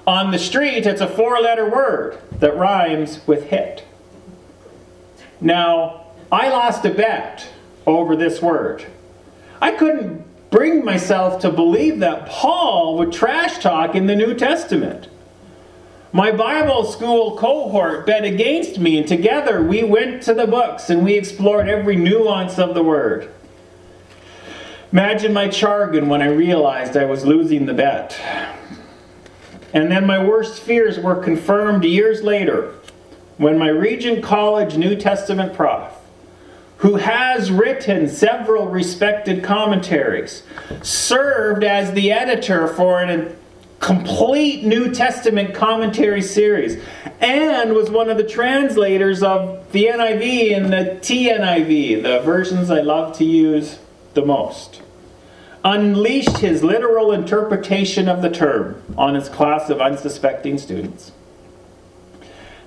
On 0.07 0.33
the 0.33 0.39
street, 0.39 0.85
it's 0.87 1.01
a 1.01 1.07
four 1.07 1.41
letter 1.41 1.69
word 1.69 2.19
that 2.33 2.57
rhymes 2.57 3.27
with 3.27 3.45
hit. 3.45 3.85
Now, 5.41 6.07
I 6.33 6.49
lost 6.49 6.85
a 6.85 6.91
bet 6.91 7.49
over 7.87 8.17
this 8.17 8.43
word. 8.43 8.85
I 9.61 9.71
couldn't 9.73 10.25
bring 10.51 10.85
myself 10.85 11.41
to 11.43 11.51
believe 11.51 12.01
that 12.01 12.27
Paul 12.27 12.99
would 12.99 13.13
trash 13.13 13.59
talk 13.59 13.95
in 13.95 14.07
the 14.07 14.17
New 14.17 14.35
Testament. 14.35 15.09
My 16.15 16.31
Bible 16.31 16.85
school 16.85 17.37
cohort 17.37 18.07
bet 18.07 18.23
against 18.23 18.79
me, 18.79 18.99
and 18.99 19.09
together 19.09 19.61
we 19.61 19.83
went 19.83 20.23
to 20.23 20.33
the 20.33 20.47
books 20.47 20.89
and 20.89 21.05
we 21.05 21.15
explored 21.15 21.69
every 21.69 21.97
nuance 21.97 22.57
of 22.57 22.73
the 22.73 22.85
word. 22.85 23.33
Imagine 24.93 25.33
my 25.33 25.49
jargon 25.49 26.09
when 26.09 26.23
I 26.23 26.29
realized 26.29 26.97
I 26.97 27.05
was 27.05 27.27
losing 27.27 27.67
the 27.67 27.75
bet. 27.75 28.17
And 29.73 29.91
then 29.91 30.07
my 30.07 30.25
worst 30.25 30.63
fears 30.63 31.01
were 31.01 31.17
confirmed 31.17 31.83
years 31.83 32.23
later 32.23 32.77
when 33.37 33.59
my 33.59 33.71
Regent 33.71 34.23
College 34.23 34.77
New 34.77 34.95
Testament 34.95 35.53
prof 35.53 35.95
who 36.77 36.97
has 36.97 37.51
written 37.51 38.09
several 38.09 38.67
respected 38.69 39.43
commentaries, 39.43 40.43
served 40.83 41.65
as 41.65 41.93
the 41.93 42.13
editor 42.13 42.69
for 42.69 43.01
a 43.01 43.35
complete 43.85 44.65
New 44.65 44.91
Testament 44.95 45.55
commentary 45.55 46.23
series, 46.23 46.83
and 47.21 47.75
was 47.75 47.91
one 47.91 48.09
of 48.09 48.17
the 48.17 48.25
translators 48.25 49.23
of 49.23 49.71
the 49.73 49.85
NIV 49.85 50.57
and 50.57 50.73
the 50.73 50.99
TNIV, 51.03 52.03
the 52.03 52.21
versions 52.21 52.71
I 52.71 52.81
love 52.81 53.15
to 53.19 53.25
use 53.25 53.79
the 54.15 54.25
most. 54.25 54.81
Unleashed 55.65 56.39
his 56.39 56.65
literal 56.65 57.13
interpretation 57.13 58.09
of 58.09 58.23
the 58.23 58.31
term 58.31 58.83
on 58.97 59.15
his 59.15 59.29
class 59.29 59.69
of 59.69 59.83
unsuspecting 59.83 60.57
students. 60.57 61.13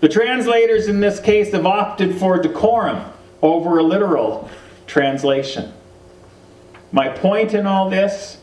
The 0.01 0.10
translators 0.10 0.88
in 0.88 0.99
this 0.99 1.19
case 1.19 1.51
have 1.51 1.65
opted 1.65 2.15
for 2.15 2.39
decorum 2.39 3.12
over 3.41 3.80
a 3.80 3.84
literal 3.84 4.51
translation. 4.86 5.73
My 6.91 7.10
point 7.10 7.56
in 7.56 7.65
all 7.65 7.89
this 7.89 8.38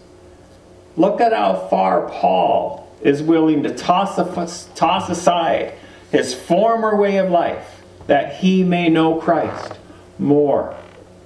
look 0.97 1.21
at 1.21 1.33
how 1.33 1.69
far 1.69 2.09
Paul 2.09 2.91
is 3.03 3.23
willing 3.23 3.63
to 3.65 3.75
toss, 3.75 4.69
toss 4.75 5.11
aside 5.11 5.75
his 6.11 6.35
former 6.35 6.97
way 6.97 7.19
of 7.19 7.31
life 7.31 7.83
that 8.07 8.37
he 8.37 8.63
may 8.63 8.89
know 8.89 9.17
Christ 9.17 9.79
more 10.19 10.77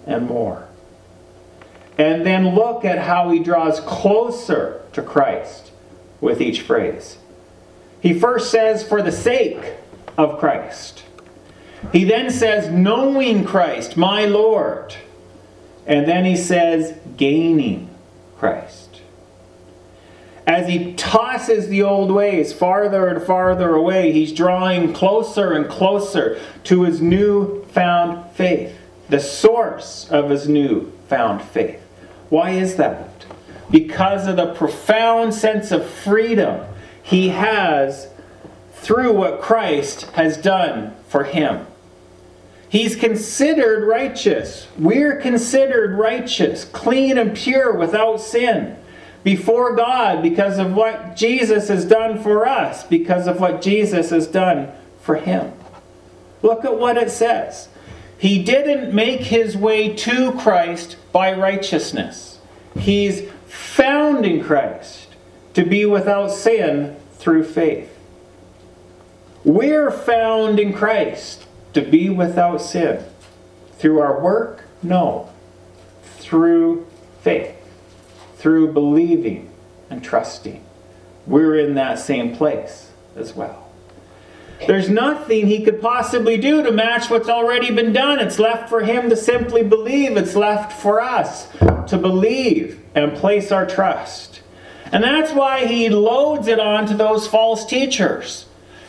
and 0.06 0.26
more. 0.26 0.66
And 1.98 2.24
then 2.24 2.54
look 2.54 2.84
at 2.84 2.98
how 2.98 3.30
he 3.30 3.40
draws 3.40 3.80
closer 3.80 4.80
to 4.92 5.02
Christ 5.02 5.72
with 6.20 6.40
each 6.40 6.62
phrase. 6.62 7.18
He 8.00 8.18
first 8.18 8.50
says, 8.50 8.86
for 8.86 9.02
the 9.02 9.12
sake 9.12 9.74
of 10.16 10.38
Christ. 10.38 11.04
He 11.92 12.04
then 12.04 12.30
says, 12.30 12.68
knowing 12.68 13.44
Christ, 13.44 13.96
my 13.96 14.24
Lord. 14.24 14.94
And 15.86 16.06
then 16.06 16.24
he 16.24 16.36
says, 16.36 16.96
gaining 17.16 17.90
Christ. 18.38 18.87
As 20.48 20.66
he 20.66 20.94
tosses 20.94 21.68
the 21.68 21.82
old 21.82 22.10
ways 22.10 22.54
farther 22.54 23.06
and 23.06 23.22
farther 23.22 23.74
away, 23.74 24.12
he's 24.12 24.32
drawing 24.32 24.94
closer 24.94 25.52
and 25.52 25.68
closer 25.68 26.40
to 26.64 26.84
his 26.84 27.02
new 27.02 27.64
found 27.66 28.30
faith, 28.30 28.74
the 29.10 29.20
source 29.20 30.08
of 30.10 30.30
his 30.30 30.48
new 30.48 30.90
found 31.06 31.42
faith. 31.42 31.82
Why 32.30 32.52
is 32.52 32.76
that? 32.76 33.26
Because 33.70 34.26
of 34.26 34.36
the 34.36 34.54
profound 34.54 35.34
sense 35.34 35.70
of 35.70 35.86
freedom 35.86 36.64
he 37.02 37.28
has 37.28 38.08
through 38.72 39.12
what 39.12 39.42
Christ 39.42 40.04
has 40.12 40.38
done 40.38 40.96
for 41.08 41.24
him. 41.24 41.66
He's 42.70 42.96
considered 42.96 43.86
righteous. 43.86 44.66
We're 44.78 45.20
considered 45.20 45.98
righteous, 45.98 46.64
clean 46.64 47.18
and 47.18 47.36
pure 47.36 47.76
without 47.76 48.22
sin 48.22 48.78
before 49.28 49.76
God 49.76 50.22
because 50.22 50.58
of 50.58 50.72
what 50.72 51.14
Jesus 51.14 51.68
has 51.68 51.84
done 51.84 52.18
for 52.18 52.48
us, 52.48 52.84
because 52.84 53.26
of 53.26 53.38
what 53.38 53.60
Jesus 53.60 54.08
has 54.08 54.26
done 54.26 54.72
for 55.02 55.16
him. 55.16 55.52
Look 56.40 56.64
at 56.64 56.78
what 56.78 56.96
it 56.96 57.10
says. 57.10 57.68
He 58.16 58.42
didn't 58.42 58.94
make 58.94 59.20
his 59.20 59.54
way 59.54 59.94
to 59.96 60.32
Christ 60.32 60.96
by 61.12 61.34
righteousness. 61.34 62.38
He's 62.78 63.30
found 63.46 64.24
in 64.24 64.42
Christ 64.42 65.08
to 65.52 65.62
be 65.62 65.84
without 65.84 66.28
sin 66.28 66.96
through 67.18 67.44
faith. 67.44 67.94
We're 69.44 69.90
found 69.90 70.58
in 70.58 70.72
Christ 70.72 71.46
to 71.74 71.82
be 71.82 72.08
without 72.08 72.62
sin. 72.62 73.04
Through 73.76 74.00
our 74.00 74.22
work? 74.22 74.64
No. 74.82 75.28
Through 76.16 76.86
faith. 77.20 77.57
Through 78.38 78.72
believing 78.72 79.50
and 79.90 80.02
trusting. 80.02 80.64
We're 81.26 81.58
in 81.58 81.74
that 81.74 81.98
same 81.98 82.34
place 82.34 82.90
as 83.14 83.34
well. 83.34 83.68
There's 84.66 84.88
nothing 84.88 85.46
he 85.46 85.62
could 85.62 85.80
possibly 85.80 86.36
do 86.36 86.62
to 86.62 86.72
match 86.72 87.10
what's 87.10 87.28
already 87.28 87.70
been 87.70 87.92
done. 87.92 88.18
It's 88.18 88.38
left 88.38 88.68
for 88.68 88.80
him 88.82 89.08
to 89.10 89.16
simply 89.16 89.62
believe. 89.62 90.16
It's 90.16 90.34
left 90.34 90.72
for 90.72 91.00
us 91.00 91.48
to 91.88 91.96
believe 91.96 92.82
and 92.94 93.16
place 93.16 93.52
our 93.52 93.66
trust. 93.66 94.42
And 94.90 95.04
that's 95.04 95.32
why 95.32 95.66
he 95.66 95.88
loads 95.88 96.48
it 96.48 96.58
onto 96.58 96.96
those 96.96 97.28
false 97.28 97.66
teachers. 97.66 98.46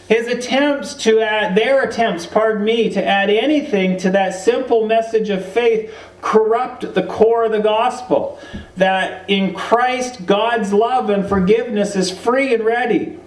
His 0.10 0.26
attempts 0.26 0.96
to 1.04 1.22
add, 1.22 1.54
their 1.54 1.84
attempts, 1.84 2.26
pardon 2.26 2.64
me, 2.64 2.90
to 2.90 3.06
add 3.06 3.30
anything 3.30 3.96
to 3.98 4.10
that 4.10 4.32
simple 4.32 4.88
message 4.88 5.30
of 5.30 5.46
faith 5.46 5.94
corrupt 6.24 6.96
the 6.96 7.04
core 7.04 7.44
of 7.44 7.52
the 7.52 7.60
gospel. 7.60 8.40
That 8.76 9.30
in 9.30 9.54
Christ, 9.54 10.26
God's 10.26 10.74
love 10.74 11.12
and 11.12 11.30
forgiveness 11.30 11.96
is 11.96 12.10
free 12.10 12.56
and 12.56 12.66
ready. 12.66 13.20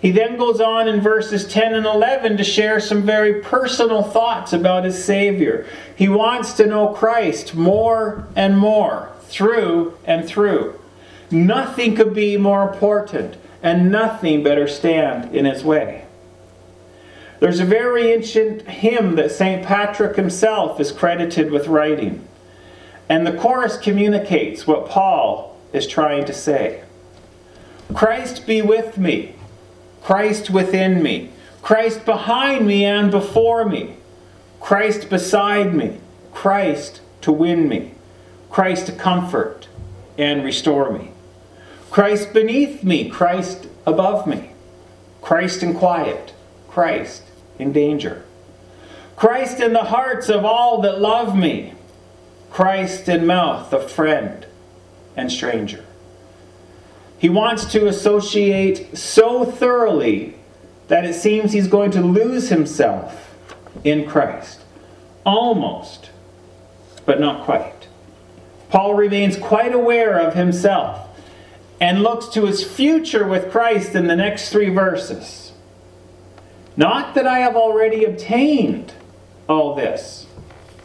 He 0.00 0.10
then 0.12 0.38
goes 0.38 0.62
on 0.62 0.88
in 0.88 1.02
verses 1.02 1.46
10 1.46 1.74
and 1.74 1.84
11 1.84 2.38
to 2.38 2.44
share 2.44 2.80
some 2.80 3.02
very 3.02 3.42
personal 3.42 4.02
thoughts 4.02 4.54
about 4.54 4.84
his 4.84 5.04
Savior. 5.04 5.66
He 5.94 6.08
wants 6.08 6.54
to 6.54 6.64
know 6.64 6.88
Christ 6.94 7.54
more 7.54 8.26
and 8.34 8.58
more, 8.58 9.10
through 9.24 9.98
and 10.06 10.26
through. 10.26 10.80
Nothing 11.30 11.96
could 11.96 12.14
be 12.14 12.38
more 12.38 12.66
important, 12.66 13.36
and 13.62 13.90
nothing 13.90 14.42
better 14.42 14.66
stand 14.66 15.34
in 15.34 15.44
his 15.44 15.64
way. 15.64 16.06
There's 17.40 17.60
a 17.60 17.64
very 17.64 18.12
ancient 18.12 18.62
hymn 18.68 19.16
that 19.16 19.30
St. 19.30 19.64
Patrick 19.64 20.16
himself 20.16 20.78
is 20.78 20.92
credited 20.92 21.50
with 21.50 21.68
writing. 21.68 22.26
And 23.08 23.26
the 23.26 23.36
chorus 23.36 23.76
communicates 23.76 24.66
what 24.66 24.88
Paul 24.88 25.58
is 25.72 25.86
trying 25.86 26.24
to 26.26 26.32
say 26.32 26.84
Christ 27.94 28.46
be 28.46 28.62
with 28.62 28.98
me 28.98 29.34
Christ 30.02 30.50
within 30.50 31.02
me, 31.02 31.30
Christ 31.62 32.04
behind 32.04 32.66
me 32.66 32.84
and 32.84 33.10
before 33.10 33.64
me, 33.64 33.96
Christ 34.60 35.10
beside 35.10 35.74
me, 35.74 35.98
Christ 36.32 37.00
to 37.22 37.32
win 37.32 37.68
me, 37.68 37.92
Christ 38.50 38.86
to 38.86 38.92
comfort 38.92 39.68
and 40.18 40.44
restore 40.44 40.90
me, 40.90 41.09
Christ 41.90 42.32
beneath 42.32 42.84
me, 42.84 43.08
Christ 43.10 43.66
above 43.84 44.26
me, 44.26 44.50
Christ 45.20 45.62
in 45.62 45.74
quiet, 45.74 46.32
Christ 46.68 47.24
in 47.58 47.72
danger, 47.72 48.24
Christ 49.16 49.60
in 49.60 49.72
the 49.72 49.84
hearts 49.84 50.28
of 50.28 50.44
all 50.44 50.80
that 50.82 51.00
love 51.00 51.36
me, 51.36 51.74
Christ 52.50 53.08
in 53.08 53.26
mouth 53.26 53.72
of 53.72 53.90
friend 53.90 54.46
and 55.16 55.30
stranger. 55.30 55.84
He 57.18 57.28
wants 57.28 57.64
to 57.72 57.86
associate 57.86 58.96
so 58.96 59.44
thoroughly 59.44 60.36
that 60.88 61.04
it 61.04 61.14
seems 61.14 61.52
he's 61.52 61.68
going 61.68 61.90
to 61.90 62.00
lose 62.00 62.48
himself 62.48 63.34
in 63.84 64.08
Christ. 64.08 64.60
Almost, 65.26 66.10
but 67.04 67.20
not 67.20 67.44
quite. 67.44 67.88
Paul 68.70 68.94
remains 68.94 69.36
quite 69.36 69.74
aware 69.74 70.18
of 70.18 70.34
himself 70.34 71.09
and 71.80 72.02
looks 72.02 72.26
to 72.28 72.44
his 72.44 72.62
future 72.62 73.26
with 73.26 73.50
Christ 73.50 73.94
in 73.94 74.06
the 74.06 74.16
next 74.16 74.50
three 74.50 74.68
verses. 74.68 75.52
Not 76.76 77.14
that 77.14 77.26
I 77.26 77.38
have 77.38 77.56
already 77.56 78.04
obtained 78.04 78.92
all 79.48 79.74
this, 79.74 80.26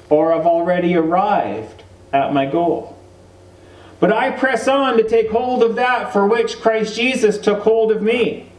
or 0.09 0.31
have 0.31 0.45
already 0.45 0.95
arrived 0.95 1.83
at 2.13 2.33
my 2.33 2.45
goal. 2.45 2.97
But 3.99 4.11
I 4.11 4.31
press 4.31 4.67
on 4.67 4.97
to 4.97 5.07
take 5.07 5.29
hold 5.29 5.63
of 5.63 5.75
that 5.75 6.11
for 6.11 6.27
which 6.27 6.59
Christ 6.59 6.95
Jesus 6.95 7.37
took 7.37 7.61
hold 7.61 7.91
of 7.91 8.01
me. 8.01 8.51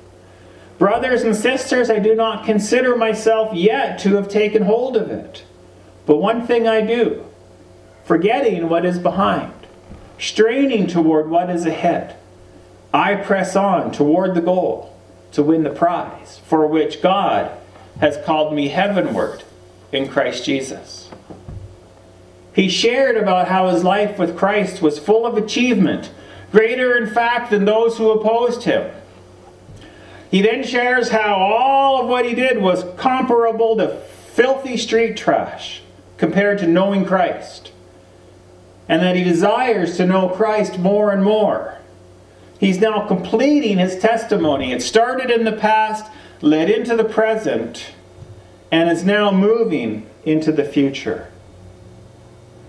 Brothers 0.79 1.23
and 1.23 1.35
sisters, 1.35 1.89
I 1.89 1.99
do 1.99 2.15
not 2.15 2.45
consider 2.45 2.97
myself 2.97 3.55
yet 3.55 3.99
to 4.01 4.17
have 4.17 4.29
taken 4.29 4.63
hold 4.63 4.97
of 4.97 5.11
it. 5.11 5.45
But 6.05 6.17
one 6.17 6.47
thing 6.47 6.69
I 6.69 6.83
do, 6.83 7.25
forgetting 8.05 8.69
what 8.69 8.85
is 8.85 8.99
behind, 8.99 9.53
straining 10.19 10.87
toward 10.87 11.29
what 11.29 11.51
is 11.51 11.67
ahead, 11.67 12.17
I 12.97 13.15
press 13.15 13.55
on 13.55 13.93
toward 13.93 14.35
the 14.35 14.41
goal 14.41 14.97
to 15.33 15.43
win 15.43 15.65
the 15.65 15.71
prize 15.71 16.41
for 16.47 16.67
which 16.67 17.03
God 17.03 17.51
has 18.01 18.17
called 18.25 18.55
me 18.55 18.69
heavenward 18.69 19.43
in 19.93 20.09
Christ 20.09 20.47
Jesus. 20.47 21.11
He 22.55 22.71
shared 22.71 23.19
about 23.19 23.49
how 23.49 23.69
his 23.69 23.85
life 23.85 24.19
with 24.19 24.39
Christ 24.39 24.81
was 24.81 24.99
full 24.99 25.27
of 25.27 25.37
achievement, 25.37 26.11
greater 26.51 26.97
in 26.97 27.07
fact 27.07 27.51
than 27.51 27.67
those 27.67 27.99
who 27.99 28.11
opposed 28.13 28.63
him. 28.63 28.91
He 30.31 30.41
then 30.41 30.65
shares 30.65 31.11
how 31.11 31.35
all 31.35 32.01
of 32.01 32.09
what 32.09 32.25
he 32.25 32.35
did 32.35 32.63
was 32.63 32.87
comparable 32.97 33.77
to 33.77 33.89
filthy 33.89 34.79
street 34.79 35.19
trash 35.19 35.83
compared 36.17 36.61
to 36.61 36.67
knowing 36.67 37.05
Christ, 37.05 37.73
and 38.89 39.03
that 39.03 39.17
he 39.17 39.23
desires 39.23 39.99
to 39.99 40.07
know 40.07 40.31
Christ 40.31 40.79
more 40.79 41.13
and 41.13 41.23
more. 41.23 41.77
He's 42.59 42.81
now 42.81 43.07
completing 43.07 43.79
his 43.79 43.99
testimony. 43.99 44.73
It 44.73 44.83
started 44.83 45.31
in 45.31 45.45
the 45.45 45.53
past, 45.53 46.11
led 46.41 46.71
into 46.71 46.97
the 46.97 47.05
present, 47.05 47.93
and 48.73 48.91
is 48.91 49.05
now 49.05 49.31
moving 49.31 50.09
into 50.25 50.53
the 50.53 50.65
future. 50.65 51.31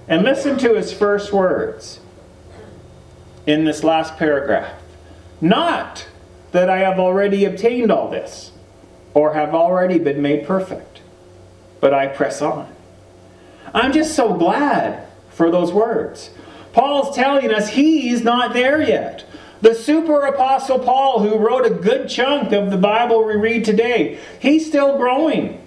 And 0.08 0.24
listen 0.24 0.58
to 0.60 0.76
his 0.76 0.94
first 0.94 1.34
words 1.34 2.00
in 3.46 3.66
this 3.66 3.84
last 3.84 4.18
paragraph. 4.18 4.74
Not 5.40 6.08
that 6.52 6.70
I 6.70 6.80
have 6.80 7.00
already 7.00 7.46
obtained 7.46 7.92
all 7.92 8.10
this, 8.10 8.52
or 9.14 9.34
have 9.34 9.54
already 9.54 10.00
been 10.00 10.22
made 10.22 10.46
perfect, 10.46 11.02
but 11.80 11.94
I 11.94 12.08
press 12.08 12.42
on. 12.42 12.74
I'm 13.74 13.94
just 13.94 14.16
so 14.16 14.34
glad 14.34 15.08
for 15.30 15.52
those 15.52 15.72
words. 15.72 16.30
Paul's 16.74 17.16
telling 17.16 17.54
us 17.54 17.70
he's 17.70 18.24
not 18.24 18.54
there 18.54 18.82
yet. 18.82 19.26
The 19.62 19.74
super 19.74 20.22
apostle 20.26 20.80
Paul, 20.80 21.20
who 21.20 21.38
wrote 21.38 21.66
a 21.66 21.72
good 21.72 22.10
chunk 22.10 22.52
of 22.52 22.70
the 22.70 22.78
Bible 22.78 23.24
we 23.24 23.36
read 23.36 23.66
today, 23.66 24.20
he's 24.40 24.68
still 24.68 24.98
growing. 24.98 25.66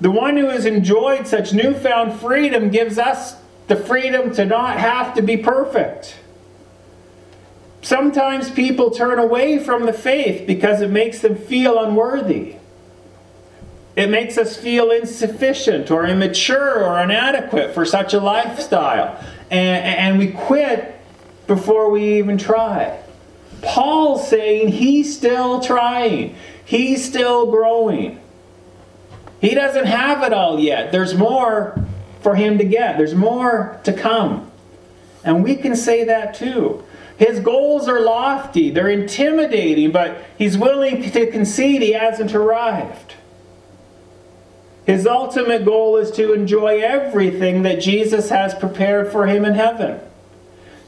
The 0.00 0.10
one 0.10 0.36
who 0.36 0.48
has 0.48 0.66
enjoyed 0.66 1.26
such 1.26 1.52
newfound 1.52 2.20
freedom 2.20 2.70
gives 2.70 2.98
us 2.98 3.36
the 3.66 3.76
freedom 3.76 4.32
to 4.34 4.44
not 4.44 4.78
have 4.78 5.14
to 5.14 5.22
be 5.22 5.36
perfect. 5.36 6.16
Sometimes 7.82 8.50
people 8.50 8.90
turn 8.90 9.18
away 9.18 9.58
from 9.58 9.86
the 9.86 9.92
faith 9.92 10.46
because 10.46 10.80
it 10.80 10.90
makes 10.90 11.20
them 11.20 11.36
feel 11.36 11.78
unworthy. 11.82 12.56
It 13.96 14.10
makes 14.10 14.36
us 14.36 14.56
feel 14.56 14.90
insufficient 14.90 15.90
or 15.90 16.06
immature 16.06 16.84
or 16.84 17.00
inadequate 17.02 17.74
for 17.74 17.84
such 17.84 18.12
a 18.12 18.20
lifestyle. 18.20 19.18
And, 19.50 19.84
and 19.84 20.18
we 20.18 20.32
quit 20.32 21.00
before 21.46 21.90
we 21.90 22.18
even 22.18 22.36
try. 22.36 23.00
Paul's 23.66 24.28
saying 24.28 24.68
he's 24.68 25.16
still 25.16 25.60
trying, 25.60 26.36
he's 26.64 27.04
still 27.04 27.50
growing. 27.50 28.20
He 29.40 29.54
doesn't 29.54 29.86
have 29.86 30.22
it 30.22 30.32
all 30.32 30.58
yet. 30.58 30.92
There's 30.92 31.14
more 31.14 31.78
for 32.20 32.34
him 32.34 32.58
to 32.58 32.64
get. 32.64 32.96
There's 32.96 33.14
more 33.14 33.78
to 33.84 33.92
come. 33.92 34.50
And 35.24 35.44
we 35.44 35.56
can 35.56 35.76
say 35.76 36.04
that 36.04 36.34
too. 36.34 36.84
His 37.18 37.40
goals 37.40 37.88
are 37.88 38.00
lofty, 38.00 38.70
they're 38.70 38.88
intimidating, 38.88 39.90
but 39.90 40.18
he's 40.36 40.56
willing 40.56 41.10
to 41.10 41.30
concede 41.30 41.82
he 41.82 41.92
hasn't 41.92 42.34
arrived. 42.34 43.14
His 44.84 45.06
ultimate 45.06 45.64
goal 45.64 45.96
is 45.96 46.10
to 46.12 46.32
enjoy 46.32 46.80
everything 46.80 47.62
that 47.62 47.80
Jesus 47.80 48.28
has 48.28 48.54
prepared 48.54 49.10
for 49.10 49.26
him 49.26 49.44
in 49.44 49.54
heaven. 49.54 50.00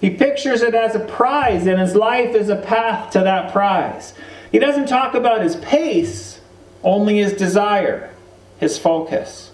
He 0.01 0.11
pictures 0.11 0.63
it 0.63 0.75
as 0.75 0.95
a 0.95 1.01
prize, 1.01 1.67
and 1.67 1.81
his 1.81 1.95
life 1.95 2.35
is 2.35 2.49
a 2.49 2.57
path 2.57 3.11
to 3.13 3.21
that 3.21 3.53
prize. 3.53 4.15
He 4.53 4.59
doesn't 4.59 4.87
talk 4.87 5.15
about 5.15 5.43
his 5.43 5.57
pace, 5.57 6.41
only 6.85 7.19
his 7.19 7.33
desire, 7.33 8.15
his 8.59 8.79
focus. 8.79 9.51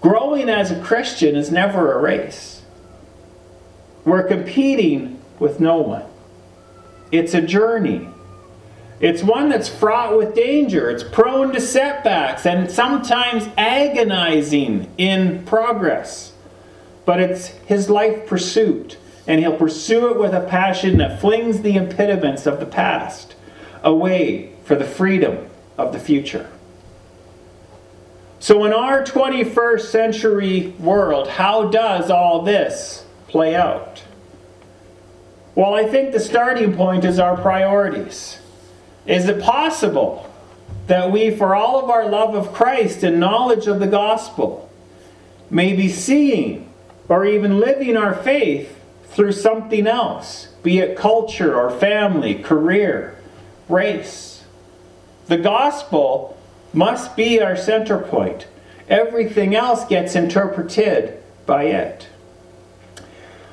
Growing 0.00 0.48
as 0.48 0.70
a 0.70 0.82
Christian 0.82 1.36
is 1.36 1.52
never 1.52 1.92
a 1.92 2.00
race. 2.00 2.62
We're 4.04 4.24
competing 4.24 5.22
with 5.38 5.60
no 5.60 5.78
one. 5.78 6.04
It's 7.12 7.34
a 7.34 7.40
journey. 7.40 8.08
It's 8.98 9.22
one 9.22 9.48
that's 9.48 9.68
fraught 9.68 10.16
with 10.16 10.34
danger. 10.34 10.90
It's 10.90 11.04
prone 11.04 11.52
to 11.52 11.60
setbacks 11.60 12.46
and 12.46 12.70
sometimes 12.70 13.48
agonizing 13.56 14.92
in 14.98 15.44
progress. 15.44 16.32
But 17.04 17.20
it's 17.20 17.48
his 17.66 17.90
life 17.90 18.26
pursuit, 18.26 18.96
and 19.26 19.40
he'll 19.40 19.56
pursue 19.56 20.10
it 20.10 20.18
with 20.18 20.34
a 20.34 20.40
passion 20.40 20.98
that 20.98 21.20
flings 21.20 21.62
the 21.62 21.76
impediments 21.76 22.46
of 22.46 22.60
the 22.60 22.66
past 22.66 23.34
away 23.82 24.52
for 24.64 24.74
the 24.74 24.84
freedom 24.84 25.48
of 25.78 25.92
the 25.92 25.98
future. 25.98 26.50
So, 28.40 28.64
in 28.64 28.72
our 28.72 29.04
21st 29.04 29.82
century 29.82 30.68
world, 30.80 31.28
how 31.28 31.68
does 31.68 32.10
all 32.10 32.42
this 32.42 33.04
play 33.28 33.54
out? 33.54 34.02
Well, 35.54 35.74
I 35.74 35.84
think 35.84 36.12
the 36.12 36.20
starting 36.20 36.74
point 36.74 37.04
is 37.04 37.18
our 37.18 37.36
priorities. 37.36 38.40
Is 39.06 39.28
it 39.28 39.40
possible 39.40 40.28
that 40.86 41.12
we, 41.12 41.30
for 41.30 41.54
all 41.54 41.82
of 41.82 41.90
our 41.90 42.08
love 42.08 42.34
of 42.34 42.52
Christ 42.52 43.02
and 43.02 43.20
knowledge 43.20 43.66
of 43.68 43.78
the 43.78 43.86
gospel, 43.86 44.68
may 45.50 45.74
be 45.74 45.88
seeing 45.88 46.72
or 47.08 47.24
even 47.24 47.60
living 47.60 47.96
our 47.96 48.14
faith 48.14 48.76
through 49.12 49.32
something 49.32 49.86
else, 49.86 50.48
be 50.62 50.78
it 50.78 50.96
culture 50.96 51.54
or 51.54 51.70
family, 51.70 52.34
career, 52.34 53.16
race? 53.68 54.44
The 55.26 55.36
gospel 55.36 56.38
must 56.72 57.14
be 57.14 57.40
our 57.40 57.56
center 57.56 57.98
point. 57.98 58.46
Everything 58.88 59.54
else 59.54 59.84
gets 59.84 60.14
interpreted 60.14 61.22
by 61.46 61.64
it. 61.64 62.08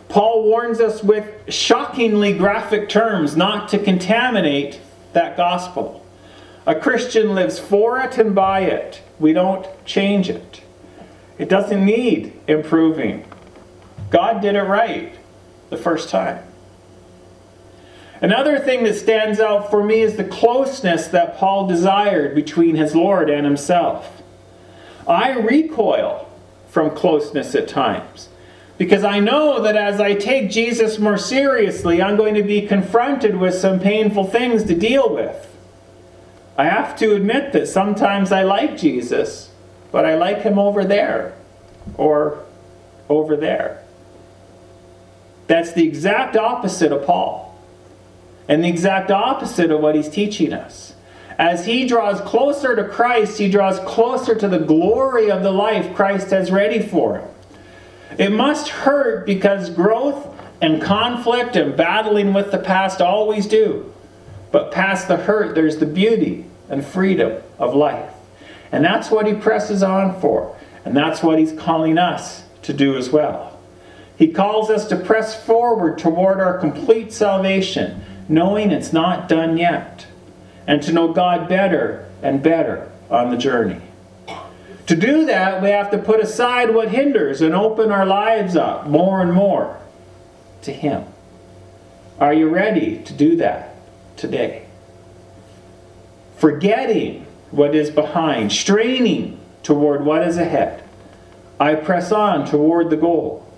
Paul 0.07 0.43
warns 0.43 0.79
us 0.79 1.03
with 1.03 1.53
shockingly 1.53 2.33
graphic 2.33 2.89
terms 2.89 3.37
not 3.37 3.69
to 3.69 3.79
contaminate 3.79 4.79
that 5.13 5.37
gospel. 5.37 6.05
A 6.65 6.73
Christian 6.73 7.35
lives 7.35 7.59
for 7.59 7.99
it 7.99 8.17
and 8.17 8.33
by 8.33 8.61
it. 8.61 9.01
We 9.19 9.33
don't 9.33 9.67
change 9.85 10.29
it. 10.29 10.61
It 11.37 11.49
doesn't 11.49 11.85
need 11.85 12.33
improving. 12.47 13.25
God 14.09 14.41
did 14.41 14.55
it 14.55 14.63
right 14.63 15.18
the 15.69 15.77
first 15.77 16.09
time. 16.09 16.43
Another 18.21 18.59
thing 18.59 18.83
that 18.83 18.95
stands 18.95 19.39
out 19.39 19.69
for 19.69 19.83
me 19.83 20.01
is 20.01 20.17
the 20.17 20.25
closeness 20.25 21.07
that 21.07 21.37
Paul 21.37 21.67
desired 21.67 22.35
between 22.35 22.75
his 22.75 22.93
Lord 22.93 23.29
and 23.29 23.45
himself. 23.45 24.21
I 25.07 25.31
recoil 25.31 26.29
from 26.69 26.91
closeness 26.91 27.55
at 27.55 27.67
times 27.67 28.29
because 28.77 29.03
I 29.03 29.19
know 29.19 29.61
that 29.61 29.75
as 29.75 30.01
I 30.01 30.15
take 30.15 30.49
Jesus 30.49 30.99
more 30.99 31.17
seriously, 31.17 32.01
I'm 32.01 32.17
going 32.17 32.35
to 32.35 32.43
be 32.43 32.67
confronted 32.67 33.37
with 33.37 33.55
some 33.55 33.79
painful 33.79 34.25
things 34.25 34.63
to 34.65 34.75
deal 34.75 35.13
with. 35.13 35.45
I 36.57 36.65
have 36.65 36.97
to 36.97 37.15
admit 37.15 37.53
that 37.53 37.67
sometimes 37.67 38.33
I 38.33 38.43
like 38.43 38.77
Jesus, 38.77 39.49
but 39.93 40.05
I 40.05 40.15
like 40.15 40.41
him 40.41 40.59
over 40.59 40.83
there 40.83 41.35
or 41.95 42.43
over 43.07 43.37
there. 43.37 43.83
That's 45.49 45.73
the 45.73 45.83
exact 45.83 46.37
opposite 46.37 46.91
of 46.91 47.07
Paul 47.07 47.59
and 48.47 48.63
the 48.63 48.69
exact 48.69 49.09
opposite 49.09 49.71
of 49.71 49.81
what 49.81 49.95
he's 49.95 50.07
teaching 50.07 50.53
us. 50.53 50.93
As 51.39 51.65
he 51.65 51.87
draws 51.87 52.21
closer 52.21 52.75
to 52.75 52.83
Christ, 52.87 53.39
he 53.39 53.49
draws 53.49 53.79
closer 53.79 54.35
to 54.35 54.47
the 54.47 54.59
glory 54.59 55.31
of 55.31 55.41
the 55.41 55.51
life 55.51 55.95
Christ 55.95 56.29
has 56.29 56.51
ready 56.51 56.79
for 56.79 57.17
him. 57.17 57.29
It 58.19 58.31
must 58.31 58.69
hurt 58.69 59.25
because 59.25 59.71
growth 59.71 60.39
and 60.61 60.79
conflict 60.79 61.55
and 61.55 61.75
battling 61.75 62.31
with 62.31 62.51
the 62.51 62.59
past 62.59 63.01
always 63.01 63.47
do. 63.47 63.91
But 64.51 64.71
past 64.71 65.07
the 65.07 65.17
hurt, 65.17 65.55
there's 65.55 65.77
the 65.77 65.87
beauty 65.87 66.45
and 66.69 66.85
freedom 66.85 67.41
of 67.57 67.73
life. 67.73 68.13
And 68.71 68.85
that's 68.85 69.09
what 69.09 69.25
he 69.25 69.33
presses 69.33 69.81
on 69.81 70.21
for. 70.21 70.55
And 70.85 70.95
that's 70.95 71.23
what 71.23 71.39
he's 71.39 71.53
calling 71.53 71.97
us 71.97 72.43
to 72.61 72.71
do 72.73 72.95
as 72.95 73.09
well. 73.09 73.48
He 74.19 74.27
calls 74.27 74.69
us 74.69 74.85
to 74.89 74.97
press 74.97 75.45
forward 75.45 75.97
toward 75.97 76.41
our 76.41 76.57
complete 76.57 77.13
salvation 77.13 78.03
knowing 78.27 78.69
it's 78.69 78.91
not 78.91 79.29
done 79.29 79.57
yet, 79.57 80.05
and 80.67 80.83
to 80.83 80.91
know 80.91 81.13
God 81.13 81.47
better 81.47 82.05
and 82.21 82.43
better 82.43 82.91
on 83.09 83.31
the 83.31 83.37
journey. 83.37 83.81
To 84.87 84.95
do 84.95 85.25
that, 85.25 85.61
we 85.63 85.69
have 85.69 85.89
to 85.91 85.97
put 85.97 86.19
aside 86.19 86.73
what 86.73 86.89
hinders 86.89 87.41
and 87.41 87.55
open 87.55 87.91
our 87.91 88.05
lives 88.05 88.57
up 88.57 88.87
more 88.87 89.21
and 89.21 89.31
more 89.31 89.79
to 90.63 90.73
Him. 90.73 91.05
Are 92.19 92.33
you 92.33 92.49
ready 92.49 92.97
to 92.97 93.13
do 93.13 93.37
that 93.37 93.73
today? 94.17 94.65
Forgetting 96.37 97.25
what 97.51 97.73
is 97.73 97.89
behind, 97.89 98.51
straining 98.51 99.39
toward 99.63 100.03
what 100.03 100.27
is 100.27 100.37
ahead, 100.37 100.83
I 101.57 101.75
press 101.75 102.11
on 102.11 102.45
toward 102.45 102.89
the 102.89 102.97
goal 102.97 103.48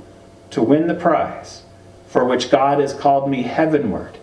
to 0.51 0.61
win 0.61 0.87
the 0.87 0.93
prize 0.93 1.63
for 2.07 2.25
which 2.25 2.51
God 2.51 2.79
has 2.79 2.93
called 2.93 3.29
me 3.29 3.43
heavenward 3.43 4.17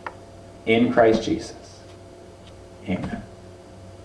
in 0.66 0.92
Christ 0.92 1.22
Jesus. 1.22 1.80
Amen. 2.88 3.22